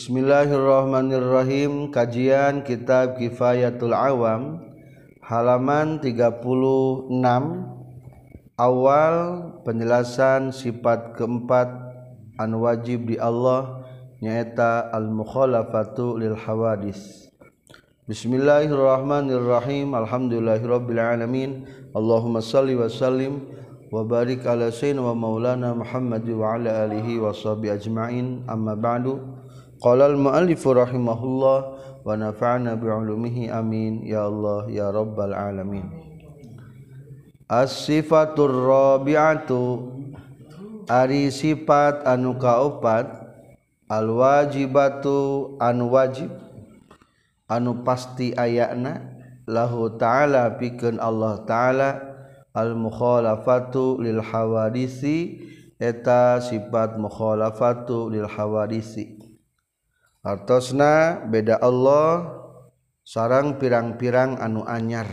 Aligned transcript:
Bismillahirrahmanirrahim 0.00 1.92
Kajian 1.92 2.64
Kitab 2.64 3.20
Kifayatul 3.20 3.92
Awam 3.92 4.56
Halaman 5.20 6.00
36 6.00 6.40
Awal 8.56 9.14
penjelasan 9.60 10.56
sifat 10.56 11.20
keempat 11.20 11.68
An 12.40 12.56
wajib 12.64 13.12
di 13.12 13.20
Allah 13.20 13.84
Nyaita 14.24 14.88
al-mukhalafatu 14.88 16.16
lil 16.16 16.32
hawadis 16.32 17.28
Bismillahirrahmanirrahim 18.08 19.92
Alhamdulillahirrabbilalamin 20.00 21.68
Allahumma 21.92 22.40
salli 22.40 22.72
wa 22.72 22.88
sallim 22.88 23.52
wa 23.92 24.00
barik 24.00 24.48
ala 24.48 24.72
sayyidina 24.72 25.12
wa 25.12 25.12
maulana 25.12 25.76
Muhammad 25.76 26.24
wa 26.24 26.56
ala 26.56 26.88
alihi 26.88 27.20
wa 27.20 27.36
sahbihi 27.36 27.76
ajma'in 27.76 28.26
amma 28.48 28.72
ba'du 28.80 29.29
Chi 29.80 29.88
muifrahimahullah 29.96 31.58
wanafaanahi 32.04 33.48
amin 33.48 34.04
ya 34.04 34.28
Allah 34.28 34.68
ya 34.68 34.92
robbal 34.92 35.32
alamin 35.32 35.88
asfa 37.48 38.28
ari 40.84 41.32
sifat 41.32 42.04
anu 42.04 42.36
kaupat 42.36 43.08
alwajib 43.88 44.68
batu 44.76 45.56
anu 45.56 45.88
wajib 45.96 46.28
anu 47.48 47.80
pasti 47.80 48.36
ayana 48.36 49.16
lahu 49.48 49.96
ta'ala 49.96 50.60
piken 50.60 51.00
Allah 51.00 51.40
ta'ala 51.48 51.90
almukholafatu 52.52 53.96
lil 53.96 54.20
hawaisi 54.20 55.40
ta 56.04 56.36
sifat 56.36 57.00
mukholafatu 57.00 58.12
lil 58.12 58.28
hawaisi 58.28 59.19
karosna 60.20 61.24
beda 61.32 61.56
Allah 61.64 62.28
sarang 63.08 63.56
pirang-pirang 63.56 64.36
anu 64.36 64.60
anyar 64.68 65.08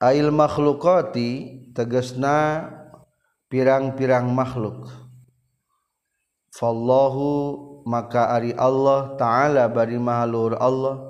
a 0.00 0.12
makhlukoti 0.28 1.56
tegesna 1.72 2.68
pirang-pirang 3.48 4.28
makhluk 4.28 4.92
fallhu 6.52 7.68
maka 7.88 8.36
Ari 8.36 8.52
Allah 8.60 9.16
ta'ala 9.16 9.64
barimahur 9.72 10.52
Allah 10.60 11.00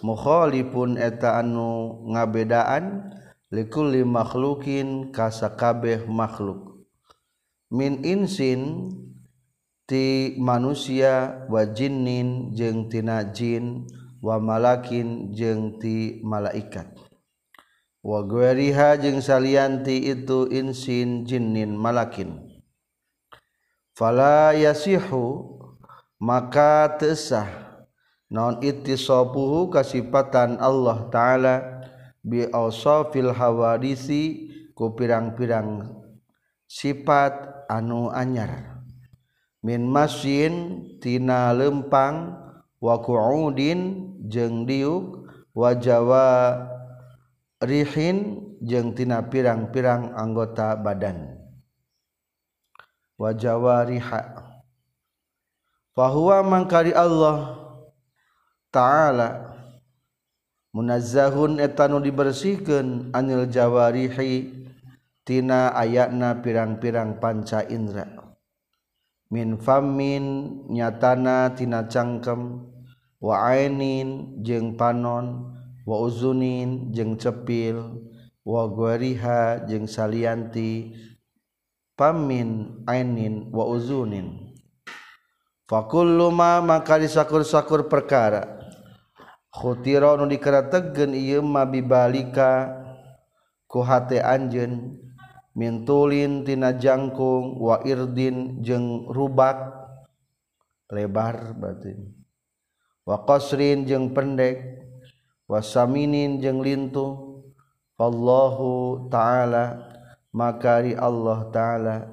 mukholi 0.00 0.64
pun 0.64 0.96
eta 0.96 1.36
anu 1.36 2.00
ngabedaan 2.16 3.12
liuli 3.52 4.08
makhlukin 4.08 5.12
kasa 5.12 5.52
kabeh 5.52 6.08
makhluk 6.08 6.80
min 7.68 8.00
insin 8.08 8.60
yang 8.64 9.07
ti 9.88 10.36
manusia 10.36 11.48
wajinin 11.48 12.52
jeng 12.52 12.92
tina 12.92 13.24
jin 13.32 13.88
wa 14.20 14.36
malakin 14.36 15.32
jeng 15.32 15.80
ti 15.80 16.20
malaikat 16.20 16.92
wa 18.04 18.20
gweriha 18.20 19.00
jeng 19.00 19.24
salianti 19.24 20.12
itu 20.12 20.44
insin 20.52 21.24
jinnin 21.24 21.72
malakin 21.72 22.36
fala 23.96 24.52
yasihu 24.52 25.56
maka 26.20 26.92
tesah 27.00 27.48
naon 28.28 28.60
ittisabuhu 28.60 29.72
kasipatan 29.72 30.60
Allah 30.60 31.08
taala 31.08 31.56
bi 32.20 32.44
awsafil 32.44 33.32
hawadisi 33.32 34.52
ku 34.76 34.92
pirang-pirang 34.92 35.96
sifat 36.68 37.64
anu 37.72 38.12
anyar 38.12 38.77
Minmastina 39.58 41.50
lempang 41.50 42.30
wakudin 42.78 44.14
jeng 44.30 44.62
di 44.70 44.86
wajawa 45.54 46.26
Rihin 47.58 48.38
jeungng 48.62 48.94
tina 48.94 49.18
pirang-pirang 49.18 50.14
anggota 50.14 50.78
badan 50.78 51.34
wajawa 53.18 53.82
riha 53.82 54.22
bahwa 55.90 56.38
mangkari 56.46 56.94
Allah 56.94 57.58
ta'ala 58.70 59.58
munazahun 60.70 61.58
etan 61.58 61.98
dibersihkan 61.98 63.10
anil 63.10 63.50
Jawa 63.50 63.90
riaitina 63.90 65.74
ayatna 65.74 66.38
pirang-piran 66.38 67.18
panca 67.18 67.66
inndra 67.66 68.17
Min 69.28 69.60
famin 69.60 70.24
nyatanatina 70.72 71.84
cangkem 71.92 72.64
waainin 73.20 74.40
jng 74.40 74.72
panon 74.80 75.52
wazunin 75.84 76.88
je 76.96 77.04
cepil 77.20 77.76
waariha 78.48 79.68
jeung 79.68 79.84
salianti 79.84 80.96
pamin 81.92 82.80
ainin 82.88 83.52
wazunin 83.52 84.56
fakul 85.68 86.08
lma 86.08 86.64
maka 86.64 86.96
diskur-sakur 86.96 87.84
perkara 87.92 88.56
Khti 89.52 89.92
dikeategen 90.32 91.12
i 91.12 91.36
mabi 91.40 91.84
balika 91.84 92.72
ku 93.68 93.84
H 93.84 93.90
Anjen. 94.24 94.96
mintulintinajangkung 95.58 97.58
wairdin 97.58 98.62
jeng 98.62 99.10
rubak 99.10 99.58
lebar 100.86 101.50
batin 101.58 102.14
waqasrin 103.02 103.82
jeung 103.82 104.14
pendek 104.14 104.86
wasamiinin 105.50 106.38
je 106.38 106.54
lintuh 106.54 107.42
Allahu 107.98 109.10
ta'ala 109.10 109.82
makari 110.30 110.94
Allah 110.94 111.50
ta'ala 111.50 112.06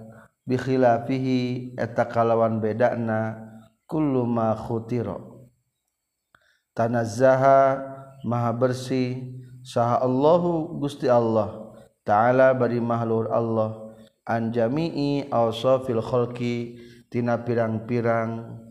bihilapihi 0.50 1.78
eta 1.78 2.10
kalawan 2.10 2.58
bedanakuluumatiro 2.58 5.46
tanaz 6.74 7.22
zaha 7.22 7.78
maha 8.26 8.50
bersih 8.58 9.38
sah 9.62 10.02
Allahu 10.02 10.82
gusti 10.82 11.06
Allahu 11.06 11.65
ta'ala 12.06 12.54
bari 12.54 12.78
mahlur 12.78 13.34
Allah 13.34 13.90
anjamii 14.30 15.26
awsafil 15.34 16.00
khulki 16.00 16.78
tina 17.10 17.42
pirang-pirang 17.42 18.62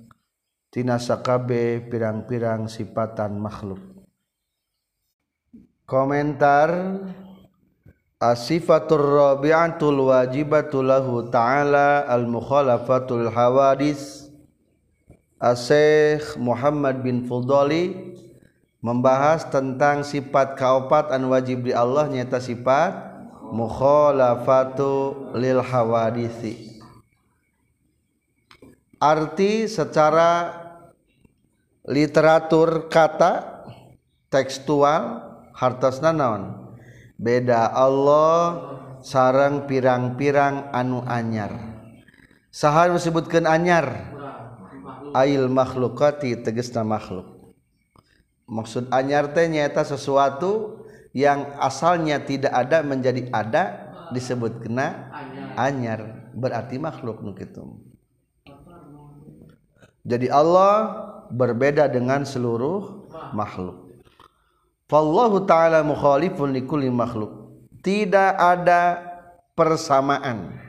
tina 0.71 1.03
sakabe 1.03 1.83
pirang-pirang 1.91 2.71
sifatan 2.71 3.37
makhluk 3.43 3.83
komentar 5.85 6.71
Asifatul 8.15 9.05
rabi'atul 9.21 10.09
wajibatul 10.09 10.87
lahu 10.89 11.29
ta'ala 11.29 12.09
al-mukhalafatul 12.09 13.29
hawadis 13.29 14.31
Asyikh 15.37 16.33
Muhammad 16.41 17.05
bin 17.05 17.29
Fudoli 17.29 18.17
membahas 18.81 19.45
tentang 19.53 20.01
sifat 20.09 20.57
kaopat 20.57 21.13
an 21.13 21.27
wajib 21.29 21.69
di 21.69 21.73
Allah 21.77 22.09
nyata 22.09 22.41
sifat 22.41 23.14
mokho 23.55 24.11
lilwa 25.39 26.11
arti 28.99 29.53
secara 29.71 30.31
literatur 31.87 32.91
kata 32.91 33.33
tekstual 34.27 35.23
hartas 35.55 36.03
nanaon 36.03 36.75
beda 37.15 37.71
Allah 37.71 38.75
sarang 39.07 39.71
pirang-pirang 39.71 40.75
anu 40.75 41.07
anyar 41.07 41.55
sahar 42.51 42.91
mebutkan 42.91 43.47
anyar 43.47 44.11
ail 45.15 45.47
makhluk 45.47 45.95
kati 45.95 46.43
tegeta 46.43 46.83
makhluk 46.83 47.55
maksud 48.51 48.91
anyar 48.91 49.31
teh 49.33 49.47
nyata 49.49 49.87
sesuatu, 49.87 50.84
yang 51.15 51.47
asalnya 51.63 52.19
tidak 52.27 52.51
ada 52.51 52.83
menjadi 52.83 53.31
ada 53.31 53.65
disebut 54.11 54.67
kena 54.67 55.15
anyar 55.57 56.29
berarti 56.35 56.77
makhluk 56.77 57.23
nu 57.23 57.31
Jadi 60.05 60.27
Allah 60.29 60.75
berbeda 61.33 61.89
dengan 61.89 62.27
seluruh 62.27 63.09
makhluk. 63.33 63.95
Wallahu 64.91 65.47
taala 65.49 65.81
mukhalifun 65.87 66.51
likulli 66.53 66.91
makhluk. 66.93 67.49
Tidak 67.81 68.31
ada 68.37 69.01
persamaan. 69.57 70.61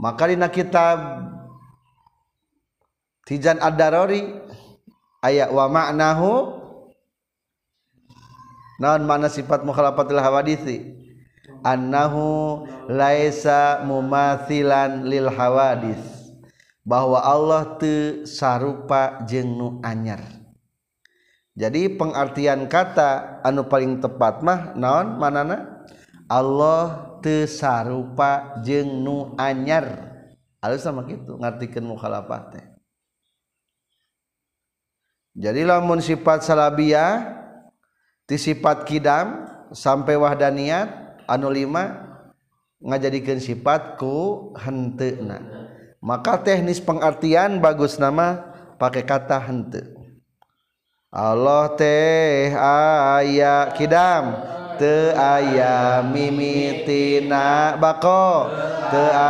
Maka 0.00 0.24
dina 0.32 0.50
kitab 0.50 0.98
Tijan 3.22 3.62
Ad-Darari 3.62 4.34
ayat 5.22 5.54
wa 5.54 5.70
ma'nahu 5.70 6.61
naon 8.82 9.06
mana 9.06 9.30
sifat 9.30 9.62
mukhalafatul 9.62 10.18
hawadithi 10.18 10.98
annahu 11.62 12.66
laisa 12.90 13.78
mumathilan 13.86 15.06
lil 15.06 15.30
hawadis 15.30 16.02
bahwa 16.82 17.22
Allah 17.22 17.78
te 17.78 18.26
sarupa 18.26 19.22
jeung 19.30 19.54
nu 19.54 19.68
anyar 19.86 20.18
jadi 21.54 21.94
pengartian 21.94 22.66
kata 22.66 23.38
anu 23.46 23.70
paling 23.70 24.02
tepat 24.02 24.42
mah 24.42 24.74
naon 24.74 25.14
manana 25.14 25.86
Allah 26.26 27.14
te 27.22 27.46
sarupa 27.46 28.58
jeung 28.66 28.98
nu 29.06 29.30
anyar 29.38 30.10
alus 30.58 30.82
sama 30.82 31.06
gitu 31.06 31.38
ngartikeun 31.38 31.86
mukhalafat 31.86 32.42
teh 32.58 32.66
jadi 35.38 35.70
lamun 35.70 36.02
sifat 36.02 36.42
salabiyah 36.42 37.41
sifat 38.30 38.86
Kidam 38.86 39.48
sampai 39.74 40.14
wahdan 40.14 40.54
niat 40.54 41.18
anu 41.26 41.48
5 41.50 41.70
nggak 42.82 43.00
jadikan 43.02 43.38
sifatku 43.38 44.52
hente 44.58 45.18
maka 46.02 46.38
teknis 46.42 46.78
pengertian 46.82 47.58
bagus 47.62 47.98
nama 47.98 48.54
pakai 48.78 49.02
kata 49.06 49.38
hente 49.42 49.82
Allah 51.12 51.72
teh 51.76 52.50
Kidam 53.78 54.24
te 54.80 55.12
aya 55.14 56.00
mi 56.00 56.30
bako 57.76 58.48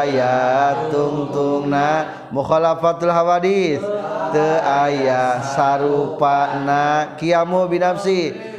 ayat 0.00 0.94
tungtung 0.94 1.66
mukhalaffatwa 2.30 3.36
aya 4.62 5.42
sarup 5.44 6.22
naamu 7.18 7.66
binafsi 7.68 8.51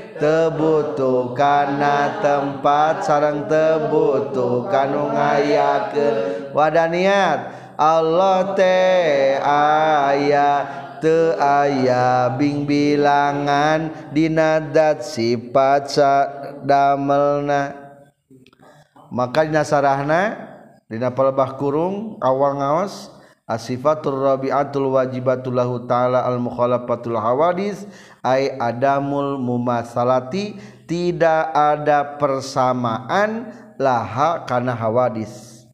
butuh 0.56 1.36
karena 1.36 2.24
tempat 2.24 3.04
sarang 3.04 3.44
tebutuh 3.50 4.68
kanung 4.72 5.12
aya 5.12 5.92
ke 5.92 6.08
wadah 6.56 6.88
niat 6.88 7.40
Allah 7.75 8.56
teh 8.56 9.36
aya 9.44 10.50
the 11.04 11.36
ayabing 11.36 12.64
bilangan 12.64 13.92
din 14.16 14.40
nadat 14.40 15.04
sifat 15.04 15.81
sa 15.92 16.12
damelna 16.64 17.75
makanya 19.12 19.68
sarrahna 19.68 20.22
di 20.88 20.96
napal 21.02 21.34
lebah 21.34 21.60
kurung 21.60 22.16
awang 22.24 22.62
ausos 22.64 23.12
asifatul 23.44 24.24
rabi'atul 24.24 24.95
wajibatul 24.95 25.56
lahu 25.60 25.84
ta'ala 25.84 26.24
al 26.24 26.40
mukhalafatul 26.40 27.19
hawadis 27.19 27.84
ay 28.24 28.56
adamul 28.56 29.36
mumasalati 29.36 30.56
tidak 30.88 31.51
ada 31.51 32.16
persamaan 32.16 33.51
laha 33.75 34.48
kana 34.48 34.72
hawadis 34.72 35.66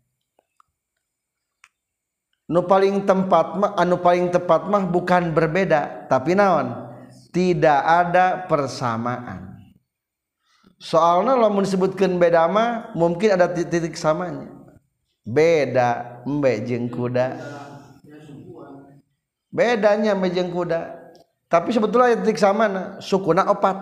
nu 2.50 2.66
paling 2.66 3.06
tempat 3.06 3.54
mah 3.54 3.72
anu 3.78 4.02
paling 4.02 4.34
tepat 4.34 4.66
mah 4.66 4.82
bukan 4.90 5.30
berbeda 5.30 6.10
tapi 6.10 6.34
naon 6.34 6.74
tidak 7.30 7.86
ada 7.86 8.50
persamaan 8.50 9.62
soalnya 10.82 11.38
lamun 11.38 11.62
disebutkan 11.62 12.18
beda 12.18 12.50
mah 12.50 12.90
mungkin 12.98 13.38
ada 13.38 13.46
titik 13.46 13.94
samanya 13.94 14.58
bedambe 15.28 16.54
jeng 16.64 16.88
kuda 16.88 17.36
bedanya 19.50 20.14
mejeng 20.14 20.54
kuda 20.54 20.94
tapi 21.50 21.74
sebetullah 21.74 22.14
detik 22.14 22.38
sama 22.38 22.70
sukuna 23.02 23.50
opat 23.50 23.76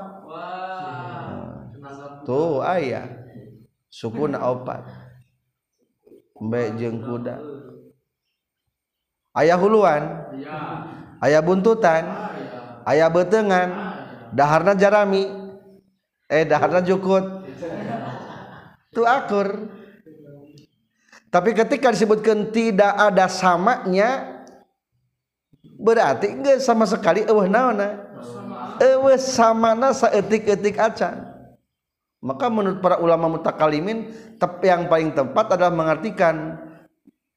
tuh 2.24 2.64
ayaah 2.64 3.04
sukuna 3.92 4.40
opatngda 4.40 7.36
ayaahhulan 9.36 10.04
aya 11.22 11.40
buntutan 11.44 12.04
ah, 12.06 12.32
aya 12.88 13.08
bertengandahhana 13.12 14.72
ah, 14.74 14.76
jarami 14.80 15.24
eh 16.32 16.44
daharku 16.48 17.18
tuh 18.96 19.06
akur 19.08 19.48
tapi 21.28 21.52
ketika 21.52 21.92
disebutkan 21.92 22.52
tidak 22.56 22.92
ada 22.96 23.28
samanya 23.28 24.40
berarti 25.78 26.32
enggak 26.34 26.64
sama 26.64 26.88
sekali 26.88 27.28
eueuh 27.28 27.48
naonna 27.52 28.08
eh? 28.80 28.96
eueuh 28.96 29.20
samana 29.20 29.92
saeutik-eutik 29.92 30.80
acan 30.80 31.28
maka 32.24 32.48
menurut 32.50 32.82
para 32.82 32.98
ulama 33.04 33.30
mutakalimin 33.38 34.10
tep 34.40 34.64
yang 34.64 34.90
paling 34.90 35.14
tepat 35.14 35.46
adalah 35.54 35.70
mengartikan 35.70 36.58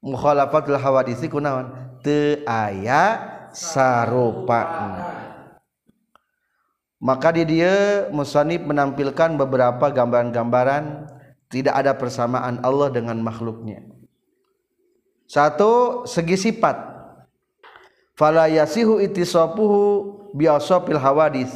mukhalafatul 0.01 0.79
hawadisi 0.81 1.27
kunaon 1.29 1.99
teu 2.01 2.41
aya 2.49 3.27
sarupana 3.53 5.27
maka 7.03 7.29
di 7.37 7.45
dia 7.59 8.07
musanib 8.15 8.65
menampilkan 8.65 9.35
beberapa 9.37 9.89
gambaran-gambaran 9.93 11.11
tidak 11.51 11.75
ada 11.77 11.93
persamaan 11.99 12.63
Allah 12.63 12.89
dengan 12.95 13.19
makhluknya 13.19 13.83
satu 15.27 16.07
segi 16.07 16.39
sifat 16.39 16.79
fala 18.15 18.47
yasihu 18.47 19.03
itisopuhu 19.03 19.83
biasopil 20.39 20.97
hawadis 20.99 21.51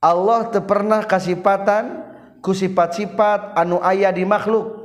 Allah 0.00 0.48
tepernah 0.48 1.04
kasipatan 1.04 2.00
ku 2.40 2.56
sifat-sifat 2.56 3.52
anu 3.54 3.78
aya 3.84 4.08
di 4.10 4.24
makhluk 4.24 4.80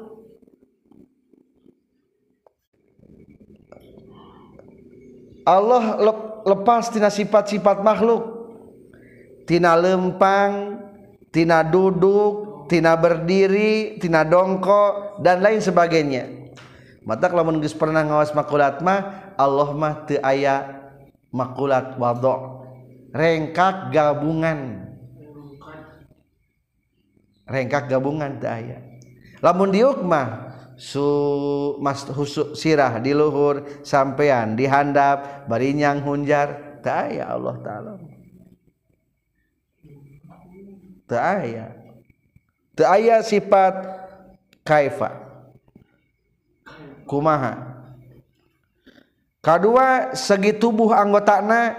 Allah 5.47 5.95
lepas 6.43 6.91
tina 6.91 7.07
sifat-sifat 7.07 7.79
makhluk 7.79 8.27
tina 9.47 9.71
lempang 9.79 10.83
tina 11.31 11.63
duduk 11.63 12.56
tina 12.67 12.93
berdiri 12.99 13.97
tina 13.97 14.27
dongko 14.27 15.17
dan 15.23 15.39
lain 15.41 15.63
sebagainya 15.63 16.27
mata 17.07 17.31
kalau 17.31 17.47
mungkin 17.47 17.63
pernah 17.79 18.03
ngawas 18.03 18.35
makulat 18.35 18.83
mah 18.83 19.33
Allah 19.39 19.69
mah 19.73 19.93
teu 20.05 20.19
aya 20.19 20.85
makulat 21.31 21.95
wadok. 21.95 22.67
rengkak 23.15 23.89
gabungan 23.95 24.91
rengkak 27.47 27.87
gabungan 27.87 28.35
teu 28.37 28.51
aya 28.51 28.77
lamun 29.39 29.71
diuk 29.71 30.03
mah 30.03 30.45
su 30.77 31.01
mas 31.81 32.03
husuk 32.11 32.51
sirah 32.53 32.99
di 32.99 33.15
luhur 33.15 33.63
sampean 33.87 34.53
di 34.59 34.67
handap 34.67 35.47
barinyang 35.47 36.03
hunjar 36.03 36.79
tak 36.83 37.15
aya 37.15 37.31
Allah 37.31 37.55
taala 37.63 37.91
tak 41.07 41.23
aya 41.39 41.86
ayat 42.85 43.25
sifat 43.25 43.73
kaifa 44.61 45.09
kumaha 47.07 47.79
kedua 49.41 50.11
segi 50.13 50.51
tubuh 50.59 50.91
anggotana 50.93 51.73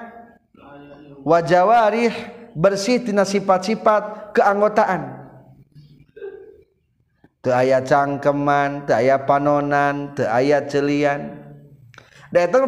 wajah 1.22 1.62
warih 1.68 2.10
bersih 2.56 2.96
tina 3.04 3.22
sifat-sifat 3.28 4.32
keanggotaanaya 4.34 5.20
cangkemanaya 7.84 9.20
panonan 9.28 10.16
teayat 10.16 10.72
celian 10.72 11.38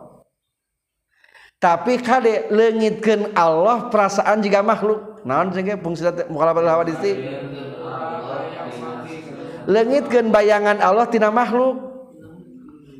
kadek 1.61 2.49
legitkan 2.49 3.37
Allah 3.37 3.85
perasaan 3.93 4.41
juga 4.41 4.65
makhluk 4.65 5.21
naon 5.21 5.53
sehingga 5.53 5.77
legitken 9.69 10.33
bayangan 10.33 10.81
Allah 10.81 11.05
tidak 11.05 11.29
makhluk 11.29 11.77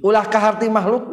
ulah 0.06 0.22
kehati 0.30 0.70
makhluk 0.70 1.10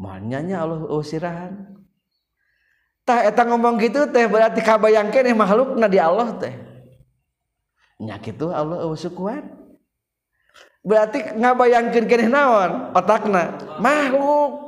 maunya 0.00 0.40
Allahiratah 0.64 3.44
ngomong 3.52 3.76
gitu 3.84 4.08
teh 4.08 4.24
berarti 4.32 4.64
kabayankin 4.64 5.28
eh 5.28 5.36
makhluk 5.36 5.76
na 5.76 5.92
di 5.92 6.00
Allah 6.00 6.32
tehyak 6.40 8.24
itu 8.24 8.48
Allah 8.48 8.80
berarti 10.80 11.36
ngabaykin 11.36 12.32
naon 12.32 12.96
otakna 12.96 13.76
makhluk 13.76 14.67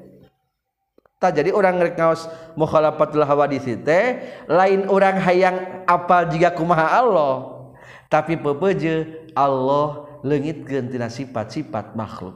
Q 1.21 1.29
jadi 1.29 1.53
orangrekos 1.53 2.25
mufatwa 2.57 3.45
lain 4.49 4.81
orang 4.89 5.21
hayang 5.21 5.85
apa 5.85 6.25
jika 6.25 6.49
ku 6.57 6.65
maha 6.65 6.97
Allah 6.97 7.33
tapi 8.09 8.41
pebeje 8.41 9.21
Allah 9.37 10.09
lengit 10.25 10.65
genhentina 10.65 11.13
sifat-sifat 11.13 11.93
makhluk 11.93 12.33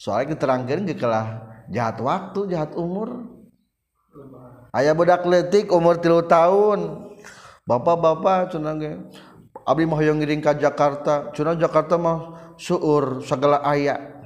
soal 0.00 0.24
itu 0.24 0.40
terang 0.40 0.64
gitulah 0.64 1.52
jahat 1.68 2.00
waktu 2.00 2.48
jahat 2.56 2.72
umur 2.80 3.28
ayaah 4.72 4.96
budak 4.96 5.20
kekletik 5.20 5.68
umur 5.68 6.00
tilu 6.00 6.24
tahun 6.24 7.12
bapak-bapakang 7.68 9.04
Ab 9.68 9.76
Jakarta 10.56 11.28
cu 11.36 11.40
Jakarta 11.60 12.00
mau 12.00 12.40
suur 12.56 13.20
segala 13.20 13.60
ayat 13.68 14.00
yang 14.16 14.17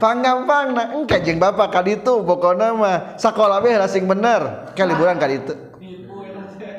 panggampang 0.00 0.66
na 0.72 0.82
engkau 0.94 1.18
jeng 1.22 1.36
bapak 1.42 1.68
kali 1.74 2.00
itu, 2.00 2.14
pokok 2.24 2.54
mah 2.78 3.18
sekolah 3.20 3.60
we 3.60 3.74
rasing 3.74 4.06
bener 4.06 4.70
ke 4.72 4.82
liburan 4.86 5.18
itu 5.28 5.54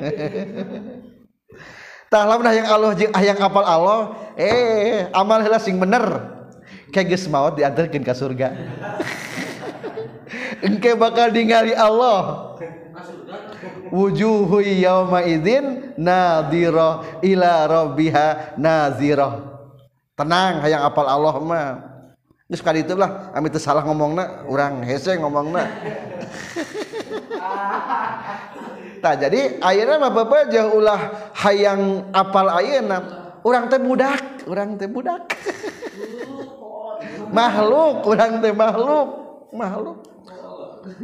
tak 2.10 2.24
lama 2.24 2.40
lamun 2.40 2.56
yang 2.56 2.68
Allah 2.72 2.90
ah 3.12 3.20
yang 3.22 3.36
apal 3.38 3.60
Allah 3.62 4.00
eh 4.34 5.06
amal 5.12 5.44
heula 5.44 5.60
sing 5.60 5.76
bener 5.76 6.00
ke 6.88 7.04
gus 7.04 7.28
maut 7.28 7.52
diantarkan 7.54 8.00
ke 8.00 8.14
surga 8.16 8.48
engke 10.66 10.96
bakal 10.96 11.28
dingali 11.28 11.76
Allah 11.76 12.56
wujuhu 13.92 14.64
yawma 14.64 15.20
idzin 15.28 15.92
nadira 16.00 17.04
ila 17.20 17.52
rabbiha 17.68 18.56
nazira 18.56 19.36
tenang 20.16 20.64
hayang 20.64 20.82
apal 20.88 21.04
Allah 21.06 21.36
mah 21.44 21.68
terus 22.50 22.66
kali 22.66 22.82
itu 22.82 22.98
lah, 22.98 23.30
kami 23.30 23.46
itu 23.46 23.62
salah 23.62 23.86
orang 23.86 24.18
orang 24.50 24.82
hese 24.82 25.14
nak, 25.22 25.70
tak 28.98 29.22
jadi 29.22 29.62
akhirnya 29.62 30.02
mah 30.02 30.10
aja 30.26 30.66
ulah 30.74 31.30
hayang 31.46 32.10
apal 32.10 32.50
ayana 32.50 32.98
orang 33.46 33.70
teh 33.70 33.78
budak, 33.78 34.22
orang 34.50 34.74
teh 34.74 34.90
budak. 34.90 35.30
makhluk, 37.30 38.02
orang 38.10 38.42
teh 38.42 38.50
makhluk, 38.50 39.08
makhluk. 39.54 39.96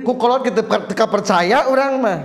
Ku 0.02 0.18
kolot 0.18 0.42
kita 0.50 0.66
teka 0.66 1.06
percaya 1.06 1.70
orang 1.70 1.92
mah. 2.02 2.18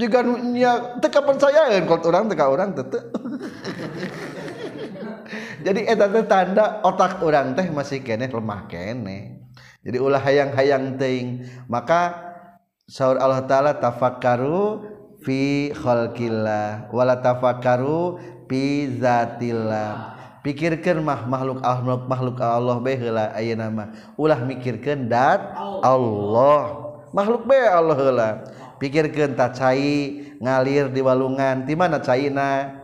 Jika 0.00 0.24
nya 0.48 0.96
teka 0.96 1.20
percayaan 1.28 1.84
kalau 1.84 2.08
orang 2.08 2.24
teka 2.32 2.44
orang 2.48 2.70
tetep. 2.72 3.04
jadi-tetanda 5.64 6.84
eh, 6.84 6.86
otak 6.86 7.24
orang 7.24 7.56
teh 7.56 7.64
masih 7.72 8.04
kene 8.04 8.28
lemah 8.28 8.68
kene 8.68 9.40
jadi 9.80 9.96
ulah 9.96 10.20
hayang-hayang 10.20 11.00
teng 11.00 11.40
maka 11.72 12.12
sauur 12.84 13.16
Allah 13.16 13.48
ta'ala 13.48 13.72
tafakaru 13.80 14.84
filawala 15.24 17.16
tafau 17.24 18.20
pizzat 18.44 19.40
pikir 20.44 20.84
kemah 20.84 21.24
makhluk 21.24 21.64
Ahnut 21.64 22.04
makhluk 22.04 22.36
Allah 22.44 22.76
be 22.84 22.92
nama 23.56 23.88
ulah 24.20 24.36
mikir 24.44 24.84
kehenddat 24.84 25.56
Allah 25.80 26.92
makhluk 27.16 27.48
be 27.48 27.56
Allahlah 27.56 28.44
pikir 28.76 29.08
ke 29.16 29.32
cair 29.32 30.36
ngalir 30.44 30.92
di 30.92 31.00
walungan 31.00 31.64
dimana 31.64 32.04
China 32.04 32.83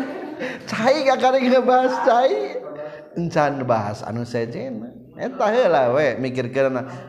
Hai 0.73 1.03
kabahacan 1.05 3.63
bahas 3.69 4.01
anujinwe 4.01 4.89
mikir 6.17 6.49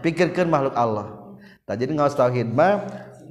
pikir 0.05 0.37
ke 0.37 0.45
makhluk 0.45 0.77
Allahtajhidmah 0.77 2.73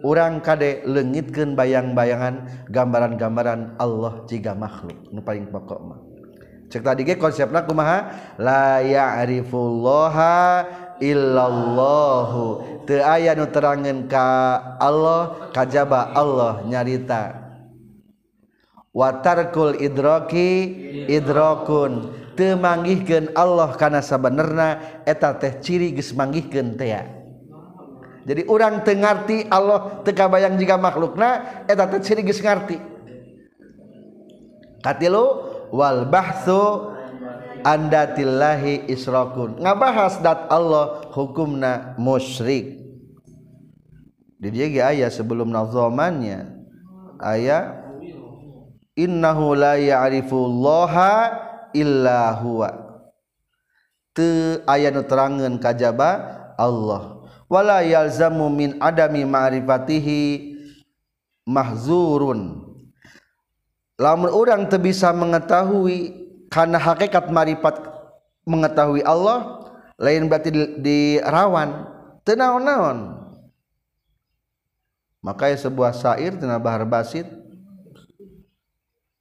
urang 0.02 0.42
kadek 0.42 0.82
lenggit 0.90 1.30
keun 1.30 1.54
bayang-bayangan 1.54 2.66
gambaran-gambaran 2.74 3.78
Allah 3.78 4.26
jika 4.26 4.58
makhluk 4.58 4.98
nupaling 5.14 5.46
pokokmah 5.54 6.02
ceta 6.74 6.98
dike 6.98 7.22
konsep 7.22 7.54
naku 7.54 7.78
maha 7.78 8.10
layak 8.42 9.22
Arifulha 9.22 10.66
illallahhu 10.98 12.82
The 12.90 12.98
aya 13.06 13.38
nu 13.38 13.46
terangan 13.54 14.10
ka 14.10 14.28
Allah 14.82 15.54
kajba 15.54 16.18
Allah 16.18 16.66
nyarita 16.66 17.41
watarkul 18.92 19.80
idroki 19.80 20.68
idrokun 21.08 22.12
temangihkan 22.36 23.32
Allah 23.40 23.72
karena 23.80 24.04
sabenerna 24.04 25.02
eta 25.08 25.36
teh 25.40 25.60
ciri 25.64 25.96
geus 25.96 26.12
manggihkeun 26.12 26.76
teh. 26.76 26.88
Ya. 26.92 27.08
jadi 28.28 28.44
orang 28.52 28.84
tengarti 28.84 29.48
Allah 29.48 30.04
teka 30.04 30.28
bayang 30.28 30.60
jika 30.60 30.76
makhlukna 30.76 31.64
eta 31.72 31.88
teh 31.88 32.04
ciri 32.04 32.20
geus 32.28 32.44
ngarti 32.44 32.84
katilu 34.84 35.26
wal 35.72 36.04
bahthu 36.12 36.92
andatillahi 37.64 38.92
isrokun 38.92 39.64
ngabahas 39.64 40.20
dat 40.20 40.52
Allah 40.52 41.08
hukumna 41.16 41.96
musyrik 41.96 42.76
di 44.42 44.50
dia 44.52 44.90
ayat 44.92 45.14
sebelum 45.16 45.48
nazomannya 45.48 46.50
ayat 47.24 47.81
innahu 49.02 49.58
la 49.58 49.82
ya'rifullaha 49.82 51.12
illa 51.74 52.38
huwa 52.38 52.70
teu 54.14 54.62
aya 54.70 54.94
nu 54.94 55.02
terangeun 55.02 55.58
kajaba 55.58 56.10
Allah 56.60 57.26
wala 57.50 57.82
yalzamu 57.82 58.52
min 58.54 58.78
adami 58.78 59.26
ma'rifatihi 59.26 60.54
mahzurun 61.50 62.62
lamun 63.98 64.30
orang 64.30 64.70
teu 64.70 64.78
bisa 64.78 65.10
mengetahui 65.10 66.22
karena 66.54 66.78
hakikat 66.78 67.32
marifat 67.34 67.80
mengetahui 68.46 69.02
Allah 69.08 69.66
lain 69.98 70.30
berarti 70.30 70.54
dirawan 70.78 71.90
tenaon-naon 72.22 73.18
Maka 75.22 75.54
ya 75.54 75.58
sebuah 75.70 75.94
syair 75.94 76.34
tina 76.34 76.58
Bahar 76.58 76.82
Basit 76.82 77.30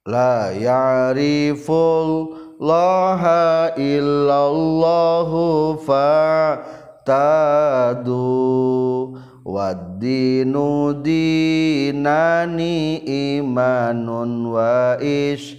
la 0.09 0.49
ya'riful 0.49 2.33
laha 2.57 3.69
illallahu 3.77 5.77
fa 5.85 6.57
tadu 7.05 9.13
waddinu 9.45 10.97
dinani 11.05 12.97
imanun 13.37 14.49
wa 14.49 14.97
isroku 14.97 15.53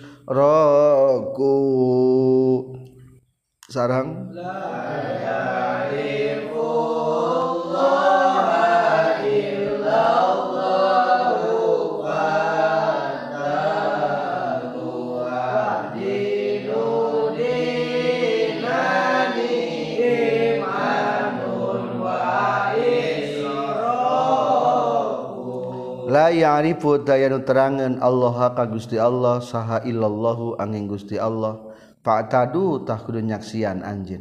sarang 3.71 4.27
la 4.35 4.59
ya'riful 5.23 6.62
put 26.81 27.05
terangan 27.05 28.01
Allah 28.01 28.57
ka 28.57 28.65
Gusti 28.65 28.97
Allah 28.97 29.45
saha 29.45 29.85
illallahu 29.85 30.57
aning 30.57 30.89
guststi 30.89 31.21
Allah 31.21 31.61
Pak 32.03 32.33
tauhtahnyasan 32.35 33.85
anj 33.85 34.17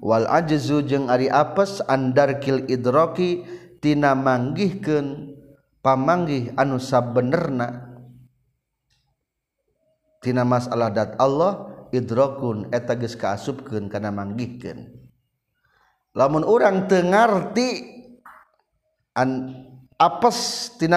Wal 0.00 0.24
ajazu 0.32 0.80
jeung 0.88 1.12
aripes 1.12 1.84
andarkil 1.84 2.64
idrokitina 2.72 4.16
manggihken 4.16 5.36
pamanggih 5.84 6.56
an 6.56 6.72
sa 6.80 7.04
bernatina 7.04 7.84
mas 10.48 10.72
alat 10.72 11.12
Allah 11.20 11.84
Idrokun 11.90 12.70
et 12.70 12.86
kasasubken 12.88 13.90
kana 13.92 14.10
manggihken. 14.14 15.09
lamun 16.16 16.42
orang 16.46 16.88
tentitina 16.90 17.54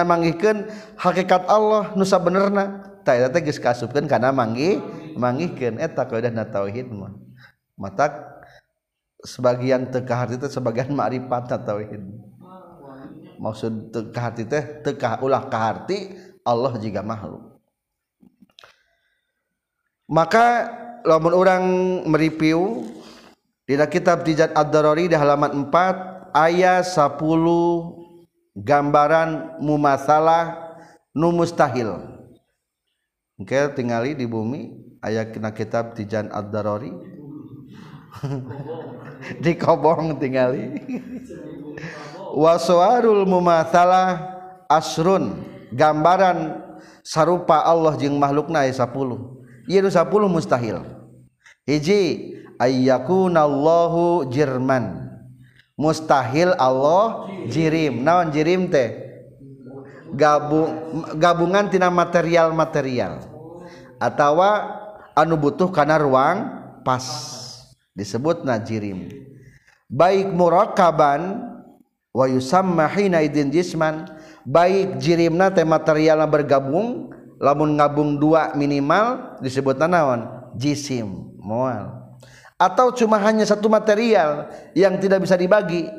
manggikan 0.02 0.66
hakikat 0.98 1.46
Allah 1.46 1.94
nusa 1.94 2.18
berna 2.18 2.82
kas 3.04 3.60
karena 3.84 4.32
mangi 4.34 4.80
mata 7.74 8.06
sebagian 9.24 9.90
tehati 9.92 10.34
itu 10.40 10.48
sebagian 10.50 10.90
maksudhati 13.34 14.44
teh 14.48 14.64
te 14.82 14.90
ulah 15.20 15.42
kehati 15.52 15.98
Allah 16.42 16.72
juga 16.80 17.02
makhluk 17.04 17.40
maka 20.08 20.68
lapun 21.04 21.32
orang 21.36 21.62
meripu 22.08 22.88
kitab 23.66 24.20
ditori 24.28 25.08
dah 25.08 25.22
lamat 25.24 25.56
4 25.56 26.36
ayat 26.36 26.84
10 26.84 27.16
gambaran 28.60 29.58
mumas 29.64 30.04
Nu 31.14 31.30
mustahil 31.30 31.94
tinggali 33.78 34.18
di 34.18 34.26
bumi 34.26 34.74
aya 35.00 35.22
kina 35.30 35.54
kitab 35.54 35.90
di 35.96 36.04
Jan 36.10 36.26
Addarori 36.30 36.90
dibong 39.40 40.18
tinggali 40.18 40.74
wasul 42.42 43.22
mu 43.30 43.38
asrun 44.66 45.38
gambaran 45.70 46.60
sarupa 47.06 47.62
Allah 47.62 47.94
J 47.94 48.10
makhlukna 48.10 48.66
10 48.66 48.74
10 48.82 49.70
mustahil 50.28 50.82
iji 51.64 52.02
yaunallou 52.70 54.28
Jerman 54.28 55.10
mustahil 55.74 56.54
Allah 56.56 57.26
jirim 57.50 58.00
naon 58.04 58.30
jirim 58.30 58.70
teh 58.70 58.94
gabung 60.14 60.70
gabungantina 61.18 61.90
material- 61.90 62.54
material 62.54 63.20
atau 63.98 64.38
anu 65.14 65.34
butuh 65.40 65.68
karena 65.74 65.98
ruang 65.98 66.36
pas 66.86 67.02
disebut 67.96 68.46
najirim 68.46 69.10
baik 69.90 70.30
muro 70.30 70.62
kaban 70.78 71.42
wasman 72.14 74.06
baik 74.46 74.88
jirim 75.02 75.34
na 75.34 75.50
materialnya 75.66 76.26
bergabung 76.30 77.10
lamun 77.42 77.70
ngabung 77.74 78.14
dua 78.20 78.54
minimal 78.54 79.34
disebut 79.42 79.74
naon 79.82 80.22
jisim 80.54 81.34
mual 81.42 82.03
atau 82.54 82.94
cuma 82.94 83.18
hanya 83.18 83.42
satu 83.42 83.66
material 83.66 84.46
yang 84.78 84.98
tidak 85.02 85.26
bisa 85.26 85.34
dibagi 85.34 85.90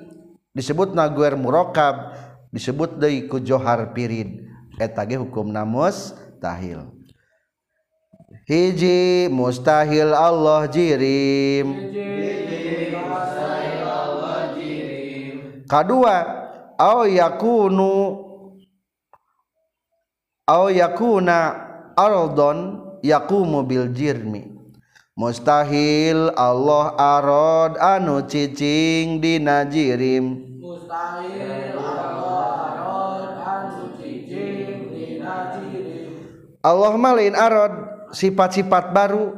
disebut 0.56 0.96
naguer 0.96 1.36
murokab 1.36 2.16
disebut 2.56 2.96
dari 2.96 3.28
kujohar 3.28 3.92
pirin 3.92 4.48
etage 4.80 5.20
hukum 5.20 5.52
namus 5.52 6.16
tahil 6.40 6.88
hiji 8.48 9.28
mustahil 9.28 10.16
Allah 10.16 10.64
jirim 10.72 11.92
kedua 11.92 13.04
mustahil 13.04 13.84
Allah 13.84 14.40
jirim 14.56 15.38
au 16.80 17.00
yakunu 17.04 17.96
au 20.48 20.66
yakuna 20.72 21.40
ardon 22.00 22.58
yakumu 23.04 23.60
bil 23.68 23.92
jirmi 23.92 24.55
mustahil 25.16 26.28
Allah 26.36 26.92
arod 27.00 27.80
anu 27.80 28.20
ccing 28.28 29.24
dijirim 29.24 30.44
Allah 36.60 36.94
malin 37.00 37.32
a 37.32 37.48
sifat-sifat 38.12 38.92
baru 38.92 39.32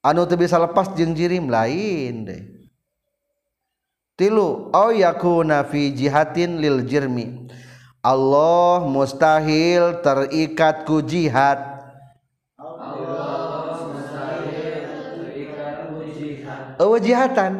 anu 0.00 0.24
tuh 0.24 0.40
bisa 0.40 0.56
lepas 0.56 0.96
je 0.96 1.04
jirim 1.12 1.52
lain 1.52 2.14
deh 2.24 2.42
tilu 4.16 4.72
Oh 4.72 4.88
yafi 4.96 5.92
jihatin 5.92 6.56
lil 6.56 6.88
Jermi 6.88 7.52
Allah 8.00 8.80
mustahil 8.88 10.00
terikatku 10.00 11.04
jihatin 11.04 11.76
jaatan 16.86 17.52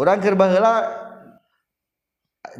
orangkir 0.00 0.32
Bang 0.32 0.56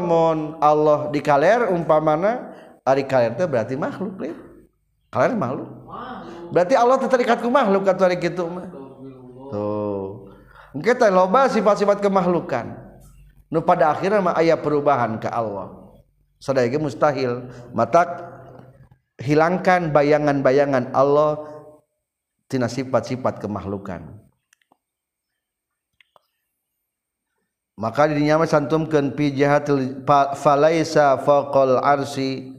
mon 0.00 0.56
Allah 0.60 1.12
di 1.12 1.20
kaller 1.20 1.68
umpa 1.72 2.00
mana 2.00 2.52
hari 2.88 3.04
kalirnya 3.04 3.44
berarti 3.44 3.74
makhluk 3.76 4.16
makhluk 5.36 5.70
berarti 6.52 6.74
Allah 6.78 6.96
terikatku 7.04 7.48
makhluk 7.52 7.84
gitu 8.20 8.48
lo 11.12 11.24
sifat-sifat 11.52 12.00
kemahukan 12.00 12.64
pada 13.66 13.84
akhirnya 13.92 14.24
aya 14.40 14.56
perubahan 14.56 15.20
ke 15.20 15.28
Allahsaudara 15.28 16.64
mustahil 16.80 17.44
mata 17.76 18.32
hilangkan 19.20 19.92
bayangan-baangan 19.92 20.96
Allahtina 20.96 22.72
sifat-sifat 22.72 23.44
kemahhlan 23.44 24.16
maka 27.78 28.04
dirinya 28.10 28.40
santumkeun 28.44 29.16
fi 29.16 29.32
jihatil 29.32 30.04
falaisa 30.36 31.16
faqal 31.22 31.80
arsi 31.80 32.52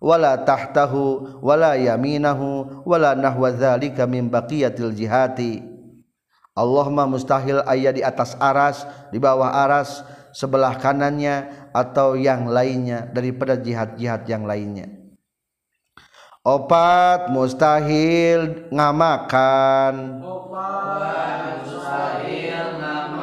wala 0.00 0.36
tahtahu 0.44 1.38
wala 1.40 1.76
yaminahu 1.76 2.82
wala 2.84 3.16
nahwa 3.16 3.52
dzalika 3.52 4.04
min 4.04 4.28
baqiyatil 4.28 4.92
jihati 4.92 5.64
Allah 6.52 6.86
mah 6.92 7.08
mustahil 7.08 7.62
ayat 7.64 7.94
di 7.96 8.02
atas 8.04 8.36
aras 8.36 8.84
di 9.08 9.16
bawah 9.16 9.48
aras 9.48 10.04
sebelah 10.36 10.76
kanannya 10.76 11.48
atau 11.72 12.18
yang 12.18 12.50
lainnya 12.50 13.08
daripada 13.16 13.56
jihad-jihad 13.56 14.28
yang 14.28 14.44
lainnya 14.44 14.92
opat 16.44 17.32
mustahil 17.32 18.66
ngamakan 18.74 20.20
opat 20.20 21.64
mustahil 21.64 22.66
ngamakan 22.82 23.19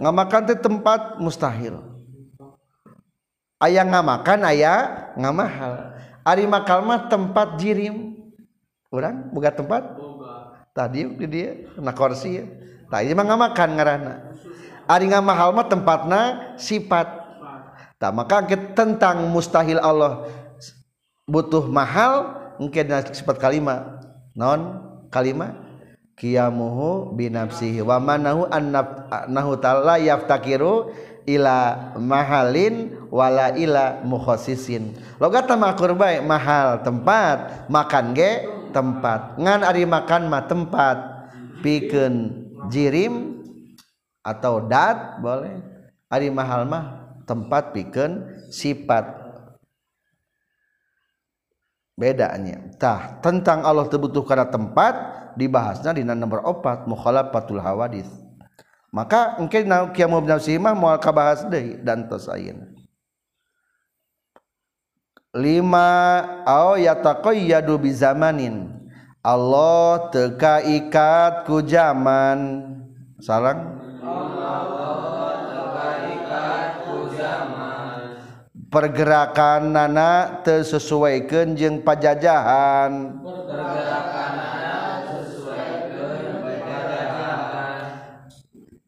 makan 0.00 0.42
tempat 0.54 1.18
mustahil 1.18 1.82
ayaah 3.58 3.86
nga 3.90 4.00
makan 4.02 4.40
ayaah 4.46 5.10
nggak 5.18 5.34
mahal 5.34 5.72
ama 6.28 6.58
kalmah 6.62 7.00
tempat 7.10 7.56
jirim 7.58 8.14
orang 8.94 9.26
buka 9.34 9.50
tempat 9.50 9.82
tadi 10.76 11.02
dia 11.26 11.66
korsi 11.96 12.44
tadi 12.86 13.10
makan 13.16 13.70
ngerana 13.74 14.38
hari 14.86 15.08
nga 15.10 15.20
mahalmah 15.22 15.66
tempatnya 15.66 16.22
sifat 16.54 17.18
Tama 17.98 18.30
kaget 18.30 18.78
tentang 18.78 19.26
mustahil 19.34 19.82
Allah 19.82 20.22
butuh 21.26 21.66
mahal 21.66 22.30
mungkin 22.62 22.86
dari 22.86 23.10
sifat 23.10 23.42
kalimat 23.42 23.90
non 24.38 24.78
kalimat 25.10 25.50
qiyamuhu 26.18 27.14
binafsihi 27.14 27.80
wa 27.80 28.02
manahu 28.02 28.44
annahu 28.50 29.56
ta'ala 29.62 29.96
yaftakiru 30.02 30.90
ila 31.30 31.94
mahalin 31.96 32.90
wala 33.08 33.54
ila 33.54 34.02
mukhassisin 34.02 34.98
logata 35.22 35.54
makur 35.54 35.94
bae 35.94 36.18
mahal 36.18 36.82
tempat 36.82 37.70
makan 37.70 38.04
ge 38.16 38.44
tempat 38.74 39.38
ngan 39.38 39.60
ari 39.62 39.84
makan 39.86 40.26
mah 40.26 40.42
tempat 40.48 40.96
pikeun 41.62 42.44
jirim 42.72 43.44
atau 44.24 44.64
dat 44.66 45.20
boleh 45.22 45.60
ari 46.10 46.32
mahal 46.32 46.64
mah 46.64 47.14
tempat 47.28 47.76
pikeun 47.76 48.24
sifat 48.48 49.04
bedanya 51.92 52.72
tah 52.80 53.20
tentang 53.20 53.68
Allah 53.68 53.84
terbutuh 53.84 54.24
karena 54.24 54.48
tempat 54.48 54.96
dibahasnya 55.38 55.94
di 55.94 56.02
nomor 56.02 56.42
opat 56.42 56.90
mukhalafatul 56.90 57.62
hawadis 57.62 58.10
maka 58.90 59.38
engke 59.38 59.62
na 59.62 59.86
kiamu 59.94 60.18
bin 60.20 60.34
sihimah 60.34 60.74
moal 60.74 60.98
kabahas 60.98 61.46
deui 61.46 61.78
dan 61.86 62.10
ayeuna 62.10 62.66
lima 65.38 65.88
au 66.42 66.74
yataqayyadu 66.74 67.78
bi 67.78 67.94
zamanin 67.94 68.74
Allah 69.22 70.08
teka 70.10 70.64
ikat 70.66 71.44
ku 71.46 71.60
zaman 71.62 72.38
sarang 73.22 73.76
pergerakan 78.72 79.68
nana 79.74 80.40
tersesuaikan 80.44 81.52
jeng 81.56 81.84
pajajahan 81.84 83.20
pergerakan 83.20 84.47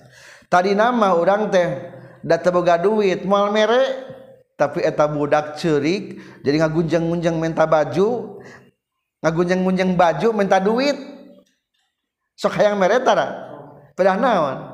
tadi 0.47 0.77
nama 0.77 1.17
orang 1.17 1.49
teh 1.49 1.89
dan 2.23 2.37
sebagaga 2.39 2.85
duit 2.85 3.25
maal 3.25 3.49
merek 3.51 4.13
tapi 4.53 4.85
eteta 4.85 5.09
mudadak 5.09 5.57
cerik 5.57 6.21
jadi 6.45 6.61
nga 6.61 6.69
gunje-gunjang 6.69 7.33
minta 7.35 7.65
baju 7.65 8.37
nga 9.25 9.29
gunjang-gunjeng 9.33 9.97
baju 9.97 10.27
minta 10.37 10.61
duit 10.61 10.95
sok 12.37 12.61
hayang 12.61 12.77
metara 12.77 13.41
pe 13.97 14.05
nawan 14.05 14.72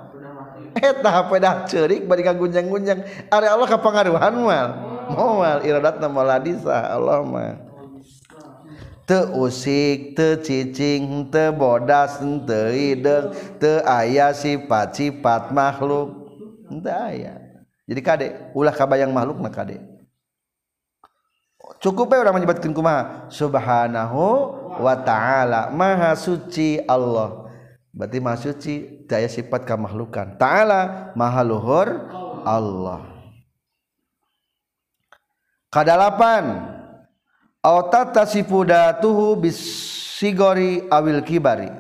eta 0.77 1.09
eh, 1.09 1.13
HP 1.13 1.29
dah 1.41 1.55
cerik 1.65 2.01
bari 2.05 2.21
kagunjang-gunjang 2.21 3.29
ari 3.33 3.47
Allah 3.49 3.65
kapangaruhan 3.65 4.33
mal 4.37 4.69
moal 5.09 5.57
iradatna 5.65 6.05
maladisa 6.11 6.93
Allah 6.93 7.25
mah 7.25 7.53
teu 9.09 9.33
usik 9.41 10.13
teu 10.13 10.37
cicing 10.37 11.25
teu 11.33 11.49
bodas 11.55 12.21
teu 12.21 12.69
ideung 12.69 13.33
teu 13.57 13.81
aya 13.87 14.29
sifat-sifat 14.35 15.49
makhluk 15.49 16.13
teu 16.69 16.85
aya 16.93 17.41
jadi 17.89 18.01
kade 18.05 18.27
ulah 18.53 18.73
kabayang 18.75 19.09
makhluk 19.09 19.41
na 19.41 19.49
kade 19.49 19.81
cukup 21.81 22.13
ya 22.13 22.21
orang 22.21 22.41
menyebutkan 22.43 22.75
kumaha 22.75 23.25
subhanahu 23.33 24.53
wa 24.79 24.93
ta'ala 24.99 25.73
maha 25.73 26.13
suci 26.13 26.77
Allah 26.85 27.49
berarti 27.89 28.17
maha 28.21 28.37
suci 28.51 28.98
daya 29.09 29.25
sifat 29.25 29.65
kemahlukan 29.65 30.37
ta'ala 30.37 31.11
maha 31.17 31.41
luhur 31.41 31.89
Allah 32.45 33.09
kadalapan 35.73 36.61
autata 37.65 38.29
sifudatuhu 38.29 39.33
bisigori 39.41 40.85
awil 40.93 41.25
kibari 41.25 41.73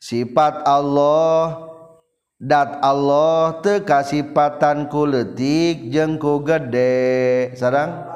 sifat 0.00 0.64
Allah 0.64 1.68
dat 2.40 2.80
Allah 2.80 3.60
teka 3.62 4.00
sifatanku 4.02 4.88
ku 4.90 5.02
letik 5.06 5.92
jengku 5.92 6.40
gede 6.42 7.52
sarang 7.54 8.08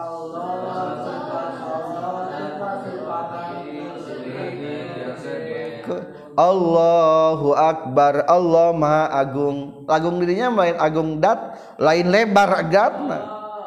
Allahu 6.37 7.57
Akbar 7.57 8.29
Allah 8.29 8.69
Maha 8.77 9.09
Agung 9.09 9.89
Agung 9.89 10.21
dirinya 10.21 10.53
lain 10.53 10.77
agung 10.77 11.11
dat 11.17 11.57
lain 11.81 12.07
lebar 12.13 12.61
agatna 12.61 13.19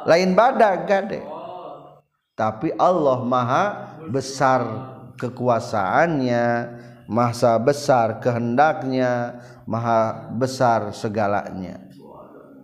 lain 0.06 0.38
badak 0.38 0.86
gade 0.86 1.18
tapi 2.38 2.70
Allah 2.78 3.26
Maha 3.26 3.64
besar 4.06 4.62
kekuasaannya 5.18 6.46
Maha 7.10 7.58
besar 7.58 8.22
kehendaknya 8.22 9.42
Maha 9.66 10.30
besar 10.38 10.94
segalanya 10.94 11.82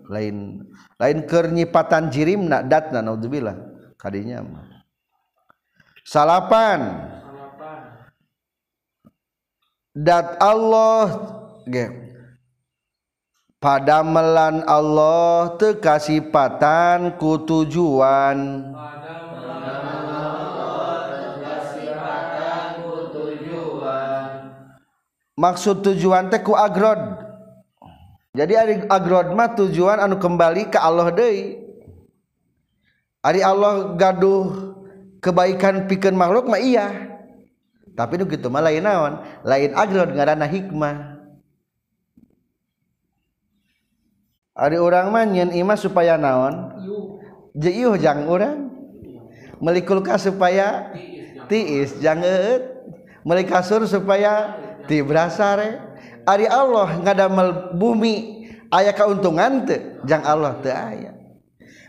lain 0.05 0.69
lain 1.01 1.17
kernyipatan 1.25 2.13
jirim 2.13 2.45
nak 2.45 2.69
datna 2.69 3.01
naudzubillah 3.01 3.57
kadinya 3.97 4.45
salapan 6.05 7.09
dat 9.95 10.35
Allah 10.43 11.07
ge, 11.71 11.87
melan 14.03 14.67
Allah 14.67 15.55
tekasipatan 15.55 17.15
ku 17.15 17.39
tujuan 17.47 18.69
maksud 25.39 25.79
tujuan 25.79 26.27
teh 26.27 26.43
ku 26.43 26.59
agrod 26.59 26.99
jadi 28.35 28.53
ari 28.67 28.75
agrod 28.91 29.31
mah 29.31 29.55
tujuan 29.55 30.03
anu 30.03 30.19
kembali 30.19 30.75
ke 30.75 30.79
Allah 30.79 31.07
deui 31.15 31.55
ari 33.23 33.39
Allah 33.39 33.95
gaduh 33.95 34.75
kebaikan 35.23 35.87
pikeun 35.87 36.13
makhluk 36.19 36.45
mah 36.51 36.59
iya 36.59 37.14
tapi 37.97 38.19
itu 38.21 38.25
gitu 38.27 38.51
mah 38.51 38.59
lain 38.59 38.83
naon 38.83 39.23
lain 39.47 39.71
agro 39.73 40.05
ngaranna 40.05 40.45
hikmah 40.45 41.15
Ari 44.55 44.79
orang 44.79 45.11
mah 45.11 45.27
nyen 45.27 45.49
imah 45.55 45.77
supaya 45.79 46.17
naon 46.19 46.71
jiu 47.55 47.95
jang 47.95 48.27
urang 48.27 48.71
melikulka 49.63 50.17
supaya 50.19 50.91
tiis 51.47 51.95
janget 52.03 52.83
meli 53.23 53.47
kasur 53.47 53.83
supaya 53.87 54.59
ti 54.91 55.01
berasare. 55.03 55.81
Ari 56.25 56.47
Allah 56.49 56.89
ngadamel 57.03 57.53
bumi 57.75 58.47
ayah 58.71 58.93
keuntungan 58.95 59.65
teh 59.67 59.79
jang 60.07 60.23
Allah 60.25 60.55
teh 60.63 60.71
ayah 60.71 61.13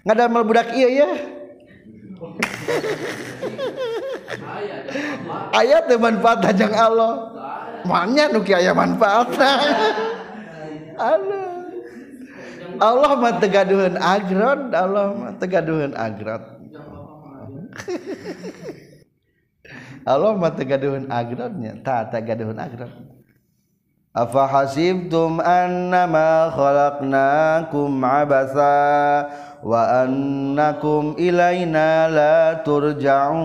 ngadamel 0.04 0.42
budak 0.44 0.74
iya 0.76 0.88
ya 0.92 1.06
ayat 5.56 5.82
teh 5.88 5.98
manfaat 5.98 6.44
jang 6.56 6.74
Allah 6.74 7.12
mana 7.86 8.26
nu 8.32 8.40
aya 8.44 8.72
manfaat 8.74 9.30
Allah 10.96 11.48
Allah 12.76 13.10
mah 13.16 13.34
tegaduhan 13.40 13.96
agrot 13.96 14.62
Allah 14.76 15.06
mah 15.16 15.32
tegaduhan 15.40 15.92
agrot 15.96 16.44
Allah 20.06 20.30
mah 20.38 20.52
tegaduhan 20.54 21.04
agrotnya 21.10 21.72
tak 21.82 22.12
tegaduhan 22.14 22.56
agrot 22.58 22.92
Afa 24.16 24.48
hasibtum 24.48 25.44
annama 25.44 26.48
khalaqnakum 26.56 28.00
abasa 28.00 29.28
wa 29.60 30.08
annakum 30.08 31.20
ilaina 31.20 32.08
la 32.08 32.64
turja'un 32.64 33.44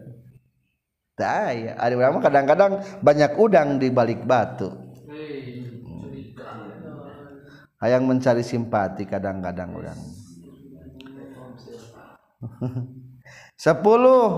Daya. 1.19 1.75
Ada 1.75 1.93
mah 2.11 2.23
kadang-kadang 2.23 2.71
banyak 3.03 3.31
udang 3.35 3.75
di 3.81 3.91
balik 3.91 4.23
batu. 4.23 4.71
Hayang 7.83 8.05
mencari 8.07 8.45
simpati 8.45 9.03
kadang-kadang 9.09 9.73
udang. 9.73 9.99
Sepuluh 13.57 14.29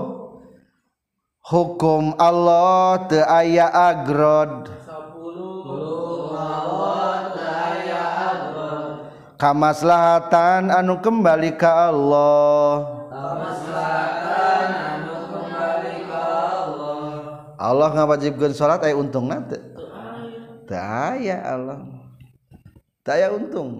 hukum 1.46 2.16
Allah 2.16 3.04
te 3.08 3.20
aya 3.22 3.68
agrod. 3.68 4.72
Kamaslahatan 9.36 10.72
anu 10.72 11.04
kembali 11.04 11.52
ke 11.60 11.68
Allah. 11.68 13.03
Allah 17.64 17.88
ngawajibkan 17.96 18.52
salat 18.52 18.84
aya 18.84 18.92
untung 18.92 19.32
nanti 19.32 19.56
Taya 20.68 21.40
Allah 21.44 21.80
taya 23.04 23.32
untung 23.32 23.76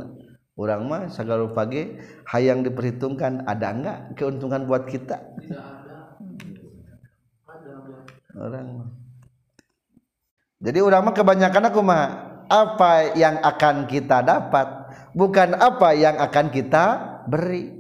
orang 0.56 0.80
mah 0.84 1.02
segala 1.08 1.48
pagi 1.52 1.96
hayang 2.28 2.60
diperhitungkan 2.60 3.44
ada 3.48 3.68
enggak 3.72 3.98
keuntungan 4.20 4.68
buat 4.68 4.84
kita 4.88 5.16
orang 8.36 8.66
mah 8.80 8.88
jadi 10.60 10.78
orang 10.84 11.00
mah 11.08 11.14
kebanyakan 11.16 11.64
aku 11.72 11.80
mah 11.84 12.04
apa 12.52 13.16
yang 13.16 13.40
akan 13.40 13.88
kita 13.88 14.20
dapat 14.20 14.68
bukan 15.16 15.56
apa 15.56 15.96
yang 15.96 16.20
akan 16.20 16.52
kita 16.52 16.84
beri 17.28 17.72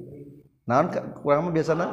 nah 0.64 0.80
orang 1.24 1.40
mah 1.48 1.52
biasa 1.52 1.76
biasanya 1.76 1.88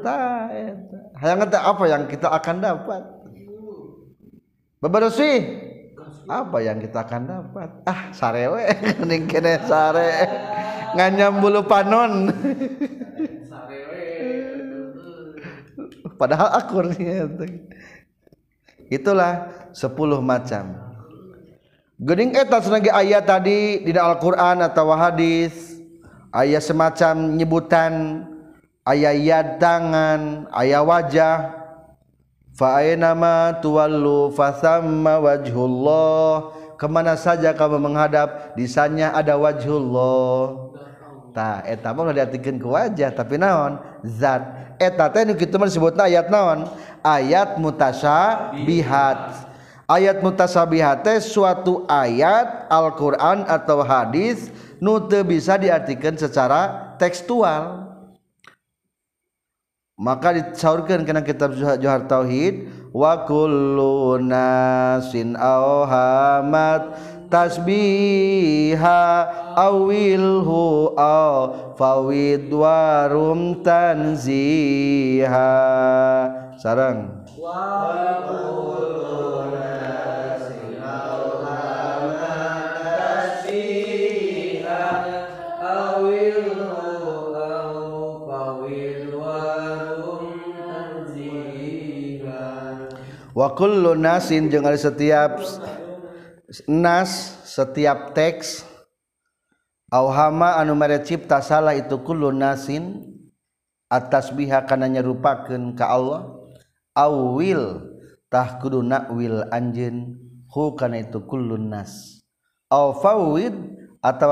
harta 0.00 0.48
hayang 1.20 1.40
eta 1.44 1.58
apa 1.64 1.84
yang 1.88 2.02
kita 2.08 2.28
akan 2.32 2.56
dapat 2.60 3.02
bebersih 4.80 5.38
apa 6.30 6.58
yang 6.64 6.78
kita 6.80 7.04
akan 7.04 7.22
dapat 7.28 7.68
ah 7.84 8.08
sarewe 8.16 8.64
ning 9.08 9.28
kene 9.28 9.60
sare 9.68 10.24
nganyam 10.96 11.42
bulu 11.42 11.66
panon 11.68 12.32
padahal 16.16 16.48
akurnya 16.56 17.28
itulah 18.88 19.52
sepuluh 19.76 20.24
macam 20.24 20.88
Gening 22.00 22.32
eta 22.32 22.64
senagi 22.64 22.88
ayat 22.88 23.28
tadi 23.28 23.84
di 23.84 23.92
Al-Quran 23.92 24.64
atau 24.64 24.88
hadis 24.96 25.52
ayat 26.32 26.64
semacam 26.64 27.36
nyebutan 27.36 28.24
q 28.80 28.88
aya 28.88 29.12
ayat 29.12 29.60
tangan 29.60 30.48
ayaah 30.56 30.80
wajah 30.80 31.36
fa 32.56 32.80
kemana 36.80 37.12
saja 37.12 37.52
kamu 37.52 37.76
menghadap 37.76 38.56
disanya 38.56 39.12
ada 39.12 39.36
wajulllah 39.36 40.72
diartikan 42.16 42.56
ke 42.56 42.64
wajah 42.64 43.12
tapi 43.12 43.36
naon 43.36 43.76
zat 44.00 44.48
se 44.80 45.78
ayat 46.00 46.26
naon 46.32 46.64
ayat 47.04 47.60
muasa 47.60 48.48
ayat 49.92 50.24
muasabihate 50.24 51.20
suatu 51.20 51.84
ayat 51.84 52.64
Alquran 52.72 53.44
atau 53.44 53.84
hadits 53.84 54.48
nute 54.80 55.20
bisa 55.28 55.60
diartikan 55.60 56.16
secara 56.16 56.96
tekstual 56.96 57.89
dan 57.89 57.89
tiga 60.00 60.00
maka 60.00 60.32
awurkan 60.64 61.04
karena 61.04 61.20
kitab 61.24 61.52
syhat 61.54 61.78
Johar 61.84 62.06
tauhid 62.08 62.68
wakulnas 62.96 65.10
sin 65.12 65.36
Aham 65.38 66.52
tasbihha 67.30 69.30
awhuaw 69.54 71.76
fawiwarrum 71.78 73.62
Tanziha 73.62 74.26
sarang 76.60 77.24
wain 93.36 94.02
setiap 94.76 95.40
nas 96.66 97.10
setiap 97.46 98.12
teksama 98.14 100.58
anu 100.58 100.74
cipta 101.06 101.38
salah 101.38 101.74
ituin 101.78 103.06
atas 103.90 104.30
bihak 104.34 104.66
kananya 104.66 105.02
rupaakan 105.02 105.74
ka 105.78 105.86
Allah 105.86 106.24
atah 106.94 108.48
will 109.14 109.38
anjin 109.54 110.18
itu 110.50 110.76
atau 114.00 114.30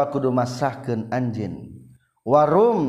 anj 1.15 1.39
warung 2.27 2.81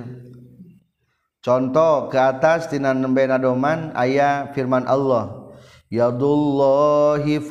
contoh 1.45 2.09
ke 2.09 2.17
atasmbeadoman 2.19 3.93
ayah 4.01 4.49
firman 4.57 4.89
Allah 4.89 5.53
yadullahhi 5.93 7.45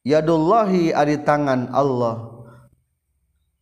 Yadullahhi 0.00 0.96
tangan 1.28 1.68
Allah 1.76 2.29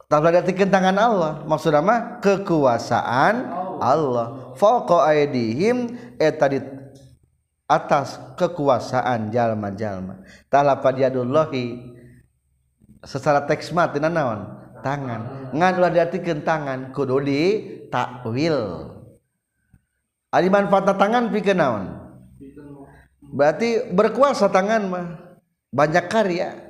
Tafadatikkan 0.09 0.73
tangan 0.73 0.97
Allah 0.97 1.33
maksudnya 1.45 1.85
mah 1.85 2.17
kekuasaan 2.25 3.45
Allah 3.77 4.57
Fauqa 4.57 5.05
aidihim 5.13 6.01
eta 6.17 6.49
eh, 6.49 6.51
di 6.57 6.59
atas 7.69 8.17
kekuasaan 8.41 9.29
jalma-jalma 9.29 10.25
talapad 10.49 10.97
yadullahi 10.97 11.77
secara 13.05 13.45
teks 13.45 13.69
mati 13.77 14.01
nanawan. 14.01 14.57
tangan 14.81 15.53
ngan 15.53 15.73
ulah 15.77 15.91
diartikeun 15.93 16.41
tangan 16.41 16.89
kudu 16.97 17.19
di 17.21 17.43
takwil 17.93 18.89
ari 20.33 20.49
manfaat 20.49 20.97
tangan 20.97 21.29
pikeun 21.29 21.59
naon 21.59 21.85
berarti 23.29 23.93
berkuasa 23.93 24.49
tangan 24.49 24.83
mah 24.89 25.07
banyak 25.69 26.07
karya 26.09 26.68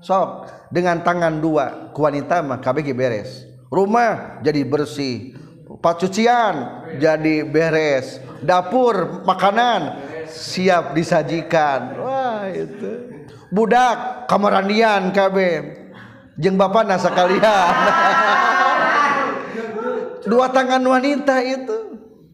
sok 0.00 0.48
dengan 0.72 1.04
tangan 1.04 1.40
dua 1.44 1.92
wanita 1.92 2.40
mah 2.40 2.58
KBG 2.64 2.88
beres 2.96 3.44
rumah 3.68 4.40
jadi 4.40 4.64
bersih 4.64 5.36
pacucian 5.84 6.88
jadi 6.96 7.44
beres 7.44 8.16
dapur 8.40 9.24
makanan 9.28 10.00
siap 10.24 10.96
disajikan 10.96 12.00
wah 12.00 12.48
itu 12.48 13.12
budak 13.52 14.24
kamarandian 14.32 15.12
KB 15.12 15.36
jeng 16.40 16.56
bapak 16.56 16.88
nasa 16.88 17.12
kalian 17.12 17.72
dua 20.32 20.48
tangan 20.48 20.80
wanita 20.80 21.44
itu 21.44 21.78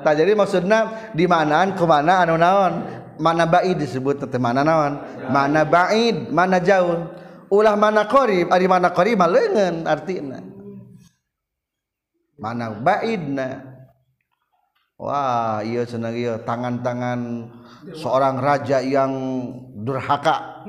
tak 0.00 0.14
jadi 0.16 0.32
maksud 0.34 0.64
na 0.66 1.12
di 1.14 1.24
manaan 1.30 1.76
kemana 1.76 2.24
anu-naon 2.26 2.72
mana 3.20 3.44
Baid 3.44 3.78
disebuttete 3.84 4.40
mana 4.40 4.64
nawan 4.64 4.94
mana 5.28 5.62
baiid 5.68 6.32
mana 6.32 6.56
jaun 6.58 7.04
ulah 7.52 7.76
mana 7.76 8.08
Qrib 8.08 8.48
mana 8.48 8.90
korrib 8.96 9.20
lengan 9.28 9.84
arti 9.86 10.18
mana 12.40 12.66
baiid 12.72 13.20
Wah, 15.00 15.64
iya 15.64 15.88
senang 15.88 16.12
iya 16.12 16.36
tangan-tangan 16.44 17.48
seorang 17.96 18.36
raja 18.36 18.84
yang 18.84 19.16
durhaka. 19.80 20.68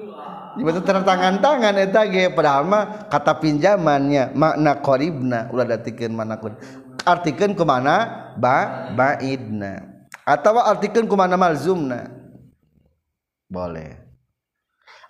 Ibu 0.55 0.71
terang 0.87 1.03
tangan-tangan 1.03 1.75
eta 1.75 2.07
ge 2.07 2.31
padahal 2.31 2.63
mah 2.63 3.11
kata 3.11 3.43
pinjamannya 3.43 4.31
makna 4.31 4.79
qaribna 4.79 5.51
ulah 5.51 5.67
datikeun 5.67 6.15
mana 6.15 6.39
kun. 6.39 6.55
Artikeun 7.03 7.59
mana? 7.67 8.23
ba 8.39 8.87
baidna. 8.95 9.99
Atawa 10.23 10.63
artikeun 10.71 11.11
mana 11.11 11.35
malzumna. 11.35 12.07
Boleh. 13.51 13.99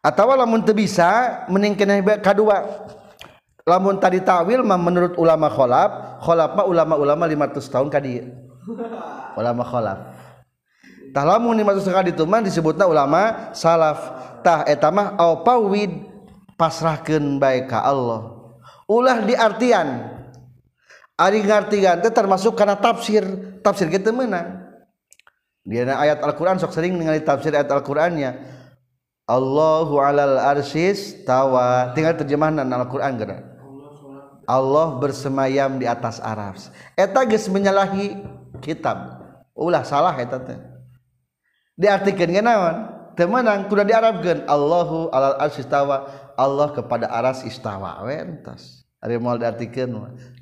Atawa 0.01 0.33
lamun 0.33 0.65
teu 0.65 0.73
bisa 0.73 1.45
mending 1.45 1.77
keneh 1.77 2.01
kadua. 2.25 2.89
Lamun 3.69 4.01
tadi 4.01 4.17
tawil 4.25 4.65
mah 4.65 4.81
menurut 4.81 5.13
ulama 5.21 5.45
kholaf, 5.45 6.17
kholaf 6.25 6.57
mah 6.57 6.65
ulama-ulama 6.65 7.29
500 7.53 7.61
tahun 7.69 7.87
ka 7.93 8.01
dieu 8.01 8.49
ulama 9.39 9.63
kholaf 9.65 9.99
tah 11.11 11.23
lamun 11.27 11.57
masuk 11.61 11.91
sekali 11.91 12.11
itu 12.13 12.23
mah 12.29 12.39
disebutna 12.43 12.85
ulama 12.87 13.51
salaf 13.53 13.99
tah 14.45 14.63
eta 14.67 14.89
mah 14.93 15.17
au 15.17 15.41
pawid 15.43 15.91
pasrahkeun 16.55 17.41
bae 17.41 17.65
Allah 17.73 18.37
ulah 18.87 19.17
diartian 19.23 20.07
ari 21.19 21.41
ngartian 21.43 21.99
teh 22.01 22.13
termasuk 22.13 22.53
karena 22.57 22.77
tafsir 22.81 23.21
tafsir 23.61 23.87
kita 23.93 24.09
mana? 24.09 24.67
dia 25.61 25.85
ayat 25.85 26.17
Al-Quran 26.25 26.57
sok 26.57 26.73
sering 26.73 26.97
ningali 26.97 27.21
tafsir 27.21 27.53
ayat 27.53 27.69
Al-Qurannya 27.69 28.33
Allahu 29.29 30.01
alal 30.01 30.41
arsis 30.41 31.21
tawa 31.21 31.93
tinggal 31.93 32.17
terjemahan 32.17 32.65
Al-Quran 32.65 33.21
Allah 34.49 34.87
bersemayam 34.99 35.79
di 35.79 35.87
atas 35.87 36.19
Arab. 36.19 36.59
Eta 36.99 37.23
geus 37.23 37.45
menyalahi 37.47 38.19
kitab 38.59 39.23
ulah 39.55 39.87
salah 39.87 40.11
eta 40.19 40.43
teh 40.43 40.59
diartikeun 41.79 42.35
ge 42.35 42.43
naon 42.43 42.75
teu 43.15 43.31
meunang 43.31 43.71
kudu 43.71 43.87
diarabkeun 43.87 44.43
Allahu 44.43 45.07
alal 45.15 45.39
arsy 45.39 45.63
istawa 45.63 46.03
Allah 46.35 46.75
kepada 46.75 47.07
aras 47.07 47.47
istawa 47.47 48.03
wentas 48.03 48.83
ari 48.99 49.15
moal 49.15 49.39
diartikeun 49.39 49.87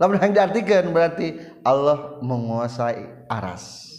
lamun 0.02 0.18
yang 0.18 0.34
diartikeun 0.34 0.90
berarti 0.90 1.38
Allah 1.62 2.18
menguasai 2.26 3.30
aras 3.30 3.94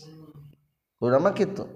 kudu 0.99 1.15
mah 1.23 1.31
kitu 1.37 1.71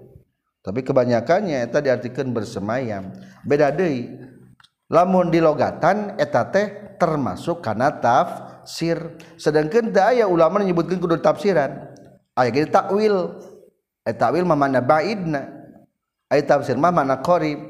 tapi 0.59 0.83
kebanyakannya 0.83 1.63
eta 1.63 1.79
diartikeun 1.79 2.35
bersemayam 2.35 3.15
beda 3.47 3.71
deui 3.71 4.11
lamun 4.91 5.31
di 5.31 5.39
logatan 5.39 6.19
eta 6.19 6.43
teh 6.51 6.67
termasuk 6.99 7.59
kana 7.63 7.91
tafsir 8.03 9.19
sedangkan 9.39 9.91
teu 9.93 9.99
aya 10.03 10.25
ulama 10.31 10.59
menyebutkan 10.63 10.95
kudu 10.99 11.19
tafsiran 11.23 11.94
aya 12.35 12.51
gini 12.51 12.67
takwil 12.67 13.31
ay 14.03 14.11
eh, 14.11 14.15
takwil 14.15 14.43
mah 14.43 14.59
mana 14.59 14.83
baidna 14.83 15.55
ay 16.27 16.43
tafsir 16.43 16.75
mah 16.75 16.91
mana 16.91 17.23
qarib 17.23 17.63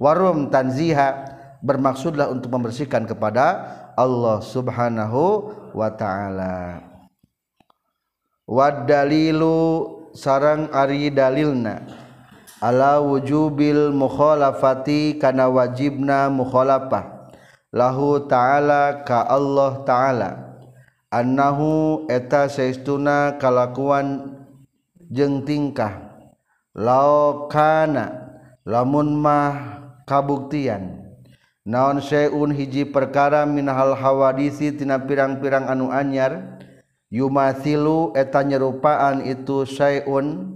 warum 0.00 0.48
tanziha 0.48 1.30
bermaksudlah 1.60 2.32
untuk 2.32 2.48
membersihkan 2.56 3.04
kepada 3.04 3.60
Allah 3.92 4.40
Subhanahu 4.40 5.22
wa 5.76 5.90
taala 5.92 6.80
wad 8.48 8.88
dalilu 8.88 10.00
sarang 10.16 10.72
ari 10.72 11.12
dalilna 11.12 11.84
ala 12.64 13.04
wujubil 13.04 13.92
mukhalafati 13.92 15.20
kana 15.20 15.52
wajibna 15.52 16.32
mukhalafah 16.32 17.28
lahu 17.74 18.22
ta'ala 18.24 19.02
ka 19.04 19.26
Allah 19.28 19.72
ta'ala 19.84 20.30
tiga 21.14 21.30
nau 21.30 22.02
eta 22.10 22.50
seistuna 22.50 23.38
kallakuan 23.38 24.34
jeng 25.14 25.46
tingkah 25.46 26.10
lakana 26.74 28.34
lamun 28.66 29.14
mah 29.22 29.78
kabuktian 30.10 31.06
naon 31.62 32.02
seiun 32.02 32.50
hiji 32.50 32.82
perkara 32.82 33.46
Minal 33.46 33.94
hawadisi 33.94 34.74
tina 34.74 34.98
pirang-pirang 34.98 35.70
anu 35.70 35.94
anyar 35.94 36.58
Yuma 37.14 37.54
silu 37.62 38.10
eta 38.18 38.42
nyerupaan 38.42 39.22
itu 39.22 39.62
sayun 39.70 40.50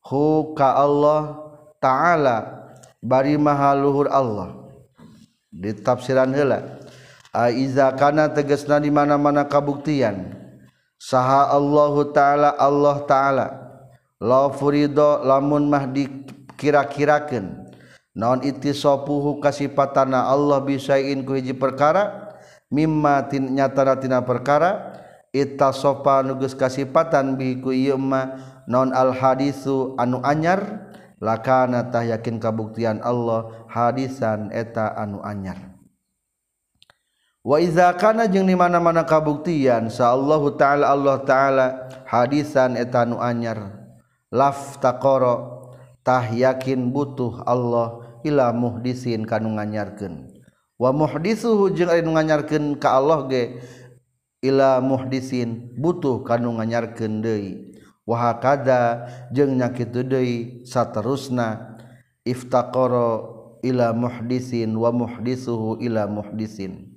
huka 0.00 0.80
Allah 0.80 1.44
ta'ala 1.76 2.72
bari 3.04 3.36
maluhur 3.36 4.08
Allah 4.08 4.64
di 5.52 5.76
taafsiran 5.76 6.32
hela 6.32 6.83
Ah, 7.34 7.50
kana 7.98 8.30
tegesna 8.30 8.78
dimana-mana 8.78 9.42
kabuktian 9.42 10.38
saha 11.02 11.50
Allahu 11.50 12.14
ta'ala 12.14 12.54
Allah 12.54 13.02
ta'ala 13.10 13.46
lo 14.22 14.54
furido 14.54 15.18
lamun 15.26 15.66
mahdi 15.66 16.06
kira-kiraken 16.54 17.74
non 18.14 18.38
iti 18.38 18.70
sopuhu 18.70 19.42
kasihpata 19.42 20.06
Allah 20.14 20.62
bisain 20.62 21.26
ku 21.26 21.34
iji 21.34 21.58
perkara 21.58 22.38
mimma 22.70 23.26
nyataratina 23.26 24.22
perkara 24.22 24.94
ita 25.34 25.74
sofa 25.74 26.22
nugus 26.22 26.54
kasihpatan 26.54 27.34
bikuma 27.34 28.38
non 28.70 28.94
alhadisu 28.94 29.98
anu 29.98 30.22
anyar 30.22 30.86
lakaanatah 31.18 32.14
yakin 32.14 32.38
kabuktian 32.38 33.02
Allah 33.02 33.66
hadisan 33.66 34.54
eta 34.54 34.86
anu 34.94 35.18
anyar 35.26 35.73
Waizakana 37.44 38.24
jeng 38.24 38.48
di 38.48 38.56
mana-mana 38.56 39.04
kabuktian 39.04 39.92
saallahu 39.92 40.56
ta'ala 40.56 40.88
Allah 40.88 41.20
ta'ala 41.28 41.66
hadisan 42.08 42.72
etanu 42.72 43.20
anyar 43.20 43.84
lafta 44.32 44.96
korotah 44.96 46.24
yakin 46.32 46.88
butuh 46.88 47.44
Allah 47.44 48.00
ilah 48.24 48.48
muhdisin 48.48 49.28
kanu 49.28 49.60
nganyaarkan. 49.60 50.32
Wamohdisuhu 50.80 51.76
jng 51.76 52.08
nganyarken 52.16 52.80
ka 52.80 52.96
Allah 52.96 53.28
ge 53.28 53.60
Ila 54.44 54.76
muhdisin 54.80 55.72
butuh 55.80 56.20
kan 56.24 56.40
nganyaarkan 56.44 57.20
dei 57.24 57.64
Wahada 58.08 59.04
jeng 59.36 59.56
nyakituddoi 59.60 60.64
sa 60.68 60.88
terusna 60.92 61.76
iftaqaro 62.24 63.12
ila 63.64 63.92
muhdisin 63.96 64.72
wamohdisuhu 64.76 65.80
ila 65.80 66.04
muhdisin. 66.08 66.93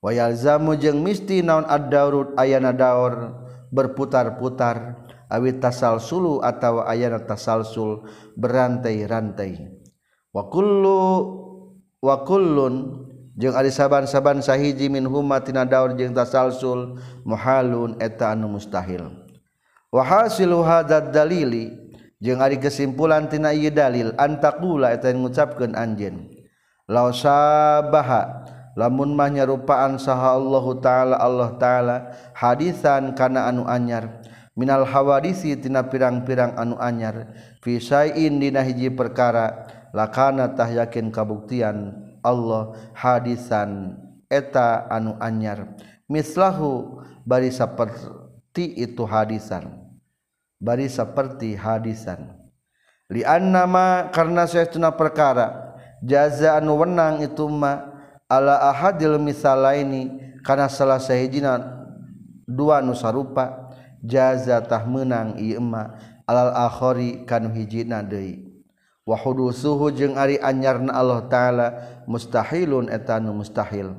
waal 0.00 0.32
zamu 0.32 0.76
misti 1.00 1.44
naon 1.44 1.68
addaud 1.68 2.32
ayana 2.40 2.72
daur 2.72 3.36
berputar-putar 3.68 4.96
awit 5.28 5.60
tasal 5.60 6.00
sulu 6.00 6.40
atau 6.42 6.80
ayana 6.84 7.20
tasaalul 7.22 8.04
berrantai 8.36 9.04
rantai 9.06 9.52
Wakul 10.30 10.86
wakulun 11.98 12.74
jeung 13.34 13.54
ali 13.58 13.74
saaban-saban 13.74 14.38
sahiji 14.38 14.86
minhumtinaadaur 14.86 15.98
je 15.98 16.06
tasaul 16.14 17.02
mahalun 17.26 17.98
eta 17.98 18.30
anu 18.32 18.46
mustahil 18.46 19.10
Wahhashaza 19.90 21.10
dalili 21.10 21.74
jeung 22.22 22.38
ada 22.38 22.54
kesimpulantinaaiyi 22.62 23.74
dalil 23.74 24.14
antak 24.22 24.62
gula 24.62 24.94
yang 24.94 25.26
gucapkan 25.26 25.74
anjen 25.74 26.30
la 26.86 27.10
sabaha. 27.10 28.46
munmahnya 28.78 29.48
rupaan 29.48 29.98
saha 29.98 30.38
Allahu 30.38 30.78
ta'ala 30.78 31.18
Allah 31.18 31.50
ta'ala 31.58 31.96
hadisankana 32.36 33.50
anu 33.50 33.66
anyar 33.66 34.22
Minal 34.58 34.84
hawaisi 34.84 35.56
tina 35.56 35.80
pirang-pirang 35.88 36.52
anu 36.58 36.76
anyar 36.76 37.32
visaidinahiji 37.64 38.92
perkara 38.92 39.64
lakanatah 39.94 40.84
yakin 40.84 41.08
kabuktian 41.08 41.96
Allah 42.20 42.76
hadisan 42.92 43.96
eta 44.28 44.84
anu 44.90 45.16
anyar 45.22 45.70
mislahu 46.10 47.00
bari 47.24 47.48
seperti 47.48 48.74
itu 48.76 49.00
hadisan 49.08 49.80
bari 50.60 50.86
seperti 50.92 51.56
hadisan 51.56 52.36
Lian 53.10 53.54
nama 53.54 54.12
karena 54.14 54.44
seuna 54.50 54.92
perkara 54.94 55.78
jaza 56.04 56.58
anuwennang 56.60 57.22
itumak 57.24 57.89
ah 58.30 58.70
hadil 58.70 59.18
misal 59.18 59.58
ini 59.74 60.06
karena 60.46 60.70
salah 60.70 61.02
sahjinnan 61.02 61.66
dua 62.46 62.78
nusa 62.78 63.10
rupa 63.10 63.74
jazatah 64.06 64.86
menang 64.86 65.34
Ima 65.42 65.98
alla- 66.24 66.54
ahari 66.70 67.26
kan 67.26 67.50
hijjinwahudhu 67.50 69.50
suhu 69.50 69.90
jeung 69.90 70.14
ari 70.14 70.38
anyrna 70.38 70.94
Allah 70.94 71.26
ta'ala 71.26 71.68
mustahilun 72.06 72.86
etanu 72.94 73.34
mustahil 73.34 73.98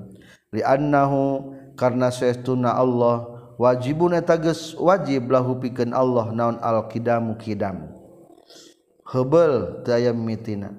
Rinahu 0.51 1.53
karena 1.79 2.11
Suestuna 2.11 2.71
Allah 2.75 3.23
wajibbu 3.59 4.07
ne 4.11 4.19
tages 4.23 4.75
wajiblahhu 4.75 5.59
piken 5.63 5.93
Allah 5.95 6.31
naon 6.31 6.55
alkida 6.63 7.19
muqidam 7.19 7.87
hebel 9.11 9.83
tayam 9.83 10.17
mitina 10.19 10.71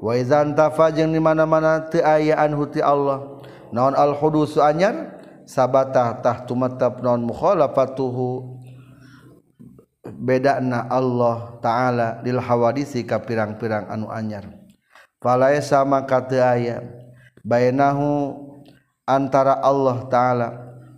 wa 0.00 0.16
tafang 0.56 1.08
di 1.12 1.20
mana-mana 1.20 1.84
tianhuti 1.92 2.80
Allah 2.80 3.36
naon 3.68 3.92
alhudusu 3.92 4.64
anyar 4.64 5.20
sabtahtahtumb 5.44 6.64
non 7.04 7.28
mu 7.28 7.36
beda 10.08 10.56
na 10.64 10.88
Allah 10.88 11.54
ta'ala 11.60 12.06
dillhawadisi 12.24 13.04
ka 13.06 13.20
pirang-pirang 13.20 13.88
anu 13.92 14.08
anyar 14.08 14.48
pala 15.20 15.52
samakati 15.60 16.40
aya 16.40 16.80
bai 17.44 17.68
nahu 17.70 18.34
antara 19.04 19.60
Allah 19.60 20.00
ta'ala 20.08 20.48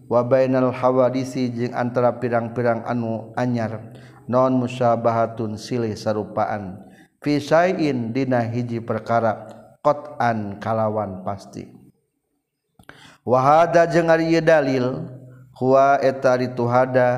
wabainal 0.07 0.71
hawadisi 0.71 1.51
jing 1.51 1.75
antara 1.75 2.23
pirang-pirang 2.23 2.87
anu 2.87 3.35
anyar 3.35 3.83
nonon 4.31 4.63
muyaabaun 4.65 5.59
silih 5.59 5.91
sarupaan 5.99 6.79
yang 6.79 6.92
fisain 7.23 8.11
dina 8.13 8.43
hiji 8.43 8.83
perkara 8.83 9.39
kotan 9.81 10.59
kalawan 10.59 11.23
pasti 11.23 11.71
wahada 13.23 13.87
jeung 13.87 14.11
ari 14.11 14.43
dalil 14.43 15.07
huwa 15.57 16.03
eta 16.03 16.35
rituhada 16.35 17.09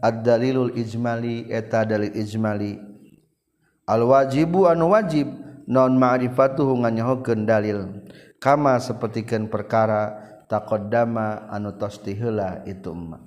ad-dalilul 0.00 0.72
ijmali 0.80 1.44
eta 1.52 1.84
dalil 1.84 2.08
ijmali 2.16 2.80
al 3.84 4.00
wajibu 4.08 4.64
anu 4.64 4.96
wajib 4.96 5.28
non 5.68 5.92
ma'rifatuhu 6.00 6.80
nganyahokeun 6.80 7.44
dalil 7.44 8.00
kama 8.40 8.80
sapertikeun 8.80 9.52
perkara 9.52 10.16
taqaddama 10.48 11.52
anu 11.52 11.76
tos 11.76 12.00
tiheula 12.00 12.64
itu 12.64 12.88
emma 12.96 13.20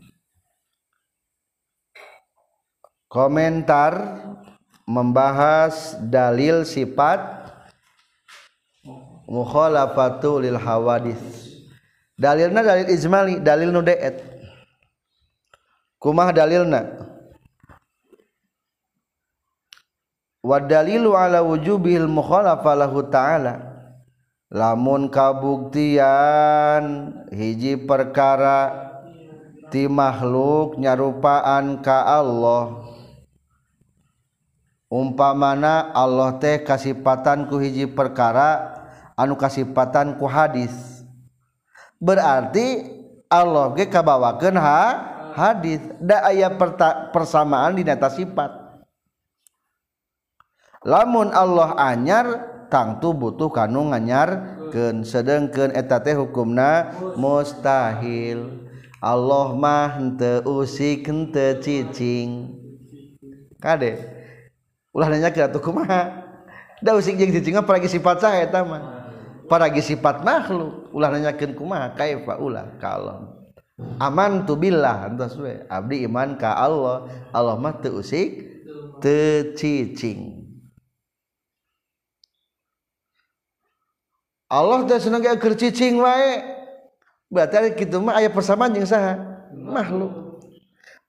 komentar 3.06 3.94
membahas 4.84 5.96
dalil 6.12 6.68
sifat 6.68 7.24
mukhalafatu 9.32 10.44
lil 10.44 10.60
hawadis 10.60 11.56
dalilna 12.20 12.60
dalil 12.60 12.88
ijmali 12.92 13.40
dalil 13.40 13.72
nu 13.72 13.80
deet 13.80 14.20
kumah 16.04 16.36
dalilna 16.36 16.84
wa 20.44 20.60
dalilu 20.60 21.16
ala 21.16 21.40
wujubil 21.40 22.04
mukhalafa 22.12 22.76
lahu 22.76 23.08
ta'ala 23.08 23.64
lamun 24.52 25.08
kabuktian 25.08 26.84
hiji 27.32 27.80
perkara 27.80 28.92
ti 29.72 29.88
makhluk 29.88 30.76
nyarupaan 30.76 31.80
ka 31.80 32.04
Allah 32.04 32.92
pa 35.18 35.34
mana 35.34 35.90
Allah 35.98 36.38
teh 36.38 36.62
kasihpatan 36.62 37.50
ku 37.50 37.58
hiji 37.58 37.90
perkara 37.90 38.62
anu 39.18 39.34
kasihpatanku 39.34 40.22
hadits 40.30 41.02
berarti 41.98 42.94
Allah 43.26 43.74
gekabawaken 43.74 44.54
Ha 44.62 44.82
haditsnda 45.34 46.30
aya 46.30 46.54
persamaan 47.10 47.74
di 47.74 47.82
neta 47.82 48.06
sifat 48.14 48.54
la 50.86 51.02
Allah 51.10 51.74
anyar 51.82 52.26
tangtu 52.70 53.18
butuh 53.18 53.50
kanung 53.50 53.98
anyarken 53.98 55.02
sedangken 55.02 55.74
eteta 55.74 56.14
hukumna 56.14 56.94
mustahil 57.18 58.70
Allah 59.02 59.58
mahnte 59.58 60.46
usikennte 60.46 61.58
kadek 63.58 64.13
ulah 64.94 65.10
nanya 65.10 65.34
ke 65.34 65.42
atuh 65.42 65.58
kumaha 65.60 66.22
da 66.86 66.94
usik 66.94 67.18
jeung 67.18 67.34
cicing 67.34 67.58
paragi 67.66 67.90
sifat 67.90 68.22
saha 68.22 68.46
eta 68.46 68.62
mah 68.62 69.10
paragi 69.50 69.82
sifat 69.82 70.22
makhluk 70.22 70.94
ulah 70.94 71.10
nanyakeun 71.10 71.58
kumaha 71.58 71.92
kaifa 71.98 72.38
ulah 72.38 72.78
ka 72.78 72.94
Allah 73.02 73.18
aman 73.98 74.46
tu 74.46 74.54
billah 74.54 75.10
antos 75.12 75.34
we 75.42 75.50
abdi 75.66 76.06
iman 76.06 76.38
ka 76.38 76.54
Allah 76.54 77.10
Allah 77.34 77.58
mah 77.58 77.74
teu 77.82 78.00
usik 78.06 78.54
teu 79.02 79.58
cicing 79.58 80.46
Allah 84.46 84.86
teh 84.86 85.02
seneng 85.02 85.26
keur 85.26 85.58
cicing 85.58 85.98
wae 85.98 86.38
berarti 87.34 87.74
kitu 87.74 87.98
mah 87.98 88.22
aya 88.22 88.30
persamaan 88.30 88.78
jeung 88.78 88.86
saha 88.86 89.18
makhluk 89.58 90.23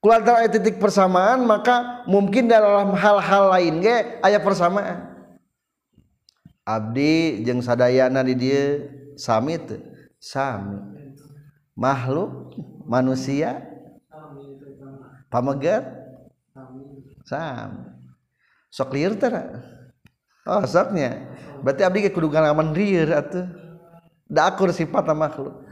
kulantar 0.05 0.37
ayat 0.45 0.61
titik 0.61 0.77
persamaan 0.77 1.49
maka 1.49 2.05
mungkin 2.05 2.45
dalam 2.45 2.93
hal-hal 2.93 3.49
lain 3.57 3.81
ge 3.81 4.21
Ayat 4.21 4.45
persamaan 4.45 5.17
abdi 6.69 7.41
jeng 7.41 7.65
sadayana 7.65 8.21
di 8.21 8.37
dia 8.37 8.65
sami 9.17 9.57
sami 10.21 10.77
makhluk 11.73 12.53
manusia 12.85 13.65
pamegat 15.33 15.89
sam. 17.25 17.97
sok 18.69 18.93
clear 18.93 19.17
tera 19.17 19.57
oh 20.45 20.61
soknya 20.69 21.33
berarti 21.65 21.81
abdi 21.81 22.05
ke 22.05 22.11
kudu 22.13 22.29
aman 22.37 22.77
rir 22.77 23.09
atau 23.09 23.41
da 24.29 24.53
akur 24.53 24.69
sifat 24.69 25.17
makhluk 25.17 25.65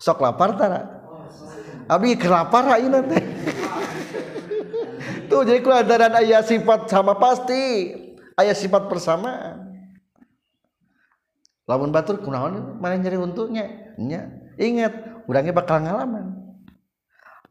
sok 0.00 0.24
lapar 0.24 0.56
tera 0.56 1.04
abdi 1.84 2.16
kelapar 2.16 2.64
ayeuna 2.72 3.04
nanti. 3.04 3.22
Tuh 5.28 5.44
jadi 5.44 5.60
keluaran 5.60 6.12
ayah 6.24 6.40
sifat 6.40 6.88
sama 6.88 7.12
pasti 7.20 7.92
ayah 8.40 8.56
sifat 8.56 8.88
persamaan 8.88 9.68
lamun 11.68 11.92
batur 11.92 12.16
kunaon 12.24 12.80
mana 12.80 12.96
nyari 12.96 13.20
untungnya? 13.20 13.92
nya 14.00 14.24
ingat 14.56 15.20
orangnya 15.28 15.52
bakal 15.52 15.76
ngalaman 15.84 16.32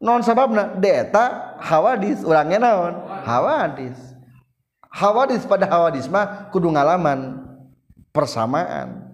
non 0.02 0.26
sababna 0.26 0.74
deta 0.74 1.54
hawadis 1.62 2.26
orangnya 2.26 2.58
naon 2.66 2.98
hawadis 3.22 3.94
hawadis 4.90 5.46
pada 5.46 5.70
hawadis 5.70 6.10
mah 6.10 6.50
kudu 6.50 6.66
ngalaman 6.66 7.46
persamaan 8.10 9.06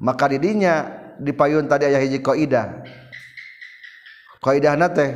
maka 0.00 0.24
didinya 0.32 0.96
dipayun 1.20 1.68
tadi 1.68 1.92
ayah 1.92 2.00
hiji 2.00 2.16
koidah 2.24 2.88
kaidahna 4.40 4.88
teh 4.88 5.12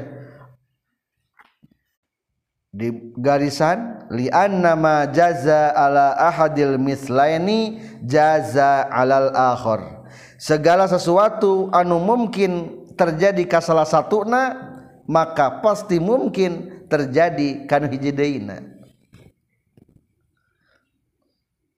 di 2.72 2.88
garisan 3.20 4.08
lian 4.08 4.64
nama 4.64 5.04
jaza 5.04 5.76
ala 5.76 6.16
ahadil 6.16 6.80
mislaini 6.80 7.76
jaza 8.00 8.88
alal 8.88 9.28
akhor 9.36 10.08
segala 10.40 10.88
sesuatu 10.88 11.68
anu 11.68 12.00
mungkin 12.00 12.80
terjadi 12.96 13.44
ka 13.44 13.60
salah 13.60 13.84
satuna 13.84 14.72
maka 15.04 15.60
pasti 15.60 16.00
mungkin 16.00 16.80
terjadi 16.88 17.68
kan 17.68 17.84
hiji 17.92 18.08
deina 18.08 18.64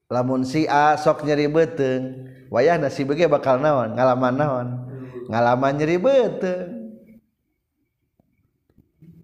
lamun 0.07 0.47
si 0.47 0.63
A 0.63 0.95
sok 0.95 1.27
nyeri 1.27 1.51
beteng 1.51 2.23
wayah 2.47 2.79
nasi 2.79 3.03
bege 3.03 3.27
bakal 3.27 3.59
naon 3.59 3.99
ngalaman 3.99 4.31
naon 4.39 4.67
ngalaman 5.27 5.75
nyeri 5.75 5.99
beteng 5.99 6.74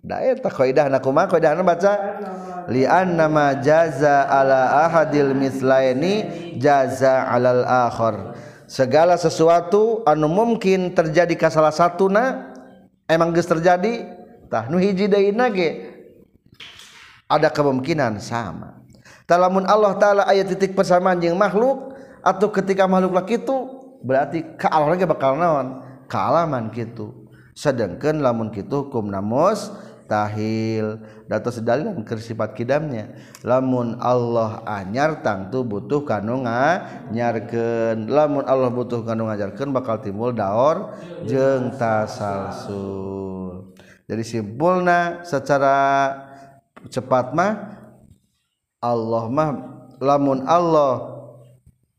Eh, 0.02 0.34
nak 0.34 0.41
kumak 0.41 0.49
kaidahna 0.66 0.97
kumaha 0.97 1.38
nak 1.54 1.62
baca 1.62 1.93
li 2.74 2.89
annama 2.89 3.54
jaza 3.62 4.26
ala 4.26 4.89
ahadil 4.89 5.38
mislaini 5.38 6.26
jaza 6.58 7.30
alal 7.30 7.62
akhar. 7.62 8.34
Segala 8.66 9.14
sesuatu 9.14 10.02
anu 10.10 10.26
mungkin 10.26 10.97
terjadi 10.97 11.38
ke 11.38 11.45
salah 11.54 11.70
na 12.10 12.49
emang 13.06 13.30
geus 13.30 13.45
terjadi 13.45 14.10
tah 14.49 14.66
nu 14.74 14.82
hiji 14.82 15.06
deuna 15.06 15.54
ge 15.54 15.86
ada 17.30 17.54
kemungkinan 17.54 18.18
sama. 18.18 18.82
Talamun 19.30 19.70
Allah 19.70 20.02
taala 20.02 20.24
ayat 20.26 20.49
titik 20.49 20.74
persamaan 20.74 21.22
jeung 21.22 21.38
makhluk 21.38 21.93
atau 22.26 22.49
ketika 22.49 22.89
makhluk 22.89 23.22
laki 23.22 23.38
itu 23.45 23.56
berarti 24.02 24.58
ke 24.58 24.66
Allah 24.66 24.97
bakal 25.06 25.38
naon 25.38 25.86
kealaman 26.10 26.74
gitu 26.74 27.30
sedangkan 27.54 28.18
lamun 28.24 28.49
gitu 28.49 28.89
hukum 28.89 29.06
namus 29.08 29.70
lahil 30.12 30.99
data 31.32 31.47
sekali 31.47 31.88
kersifat 32.03 32.51
kiddamnya 32.51 33.16
lamun 33.47 33.95
Allah 34.03 34.59
anyar 34.68 35.24
tangtu 35.24 35.64
butuh 35.64 36.03
kanungungan 36.03 36.84
nyargen 37.16 38.12
lamun 38.12 38.43
Allah 38.43 38.68
butuh 38.68 39.07
kanung 39.07 39.32
ngajarkan 39.32 39.72
bakal 39.72 40.03
timbul 40.03 40.36
daur 40.36 40.91
jenta 41.24 42.03
salsu 42.12 43.24
jadi 44.12 44.22
simpul 44.28 44.84
nah 44.84 45.24
secara 45.24 45.72
cepat 46.91 47.32
mah 47.32 47.80
Allahmah 48.84 49.49
lamun 50.03 50.43
Allah 50.43 51.07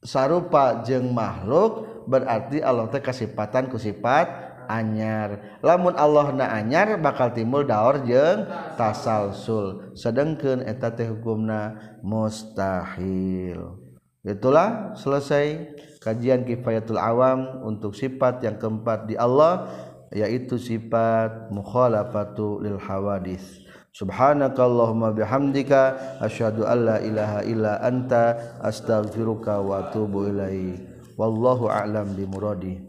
sarupa 0.05 0.85
jeng 0.85 1.09
makhluk 1.17 2.05
berarti 2.05 2.61
Allah 2.61 2.91
te 2.93 3.01
kasihpatankusifatnya 3.01 4.42
anyar 4.73 5.61
la 5.61 5.77
Allah 5.77 6.33
na 6.33 6.49
anyar 6.57 6.97
bakal 6.97 7.37
timur 7.37 7.69
daurjeng 7.69 8.49
tasaal 8.81 9.37
sul 9.37 9.93
sedangkan 9.93 10.65
eteta 10.65 11.05
hukumna 11.13 11.77
mustahil 12.01 13.77
itulah 14.25 14.97
selesai 14.97 15.77
kajian 16.01 16.49
kifayatul 16.49 16.97
awam 16.97 17.61
untuk 17.69 17.93
sifat 17.93 18.41
yang 18.41 18.57
keempat 18.57 19.05
di 19.05 19.15
Allah 19.21 19.69
yaitu 20.13 20.57
sifat 20.61 21.51
mukholaf 21.53 22.09
pattu 22.09 22.57
lil 22.65 22.81
hawadis 22.81 23.61
Subhanallahallahbihamdka 23.93 26.17
asyadu 26.25 26.65
Allah 26.65 26.97
ilahala 27.05 27.77
Ananta 27.85 28.57
astalfirukawatu 28.65 30.09
Buillahi 30.09 30.81
wallu 31.21 31.69
alam 31.69 32.17
di 32.17 32.25
murodih 32.25 32.89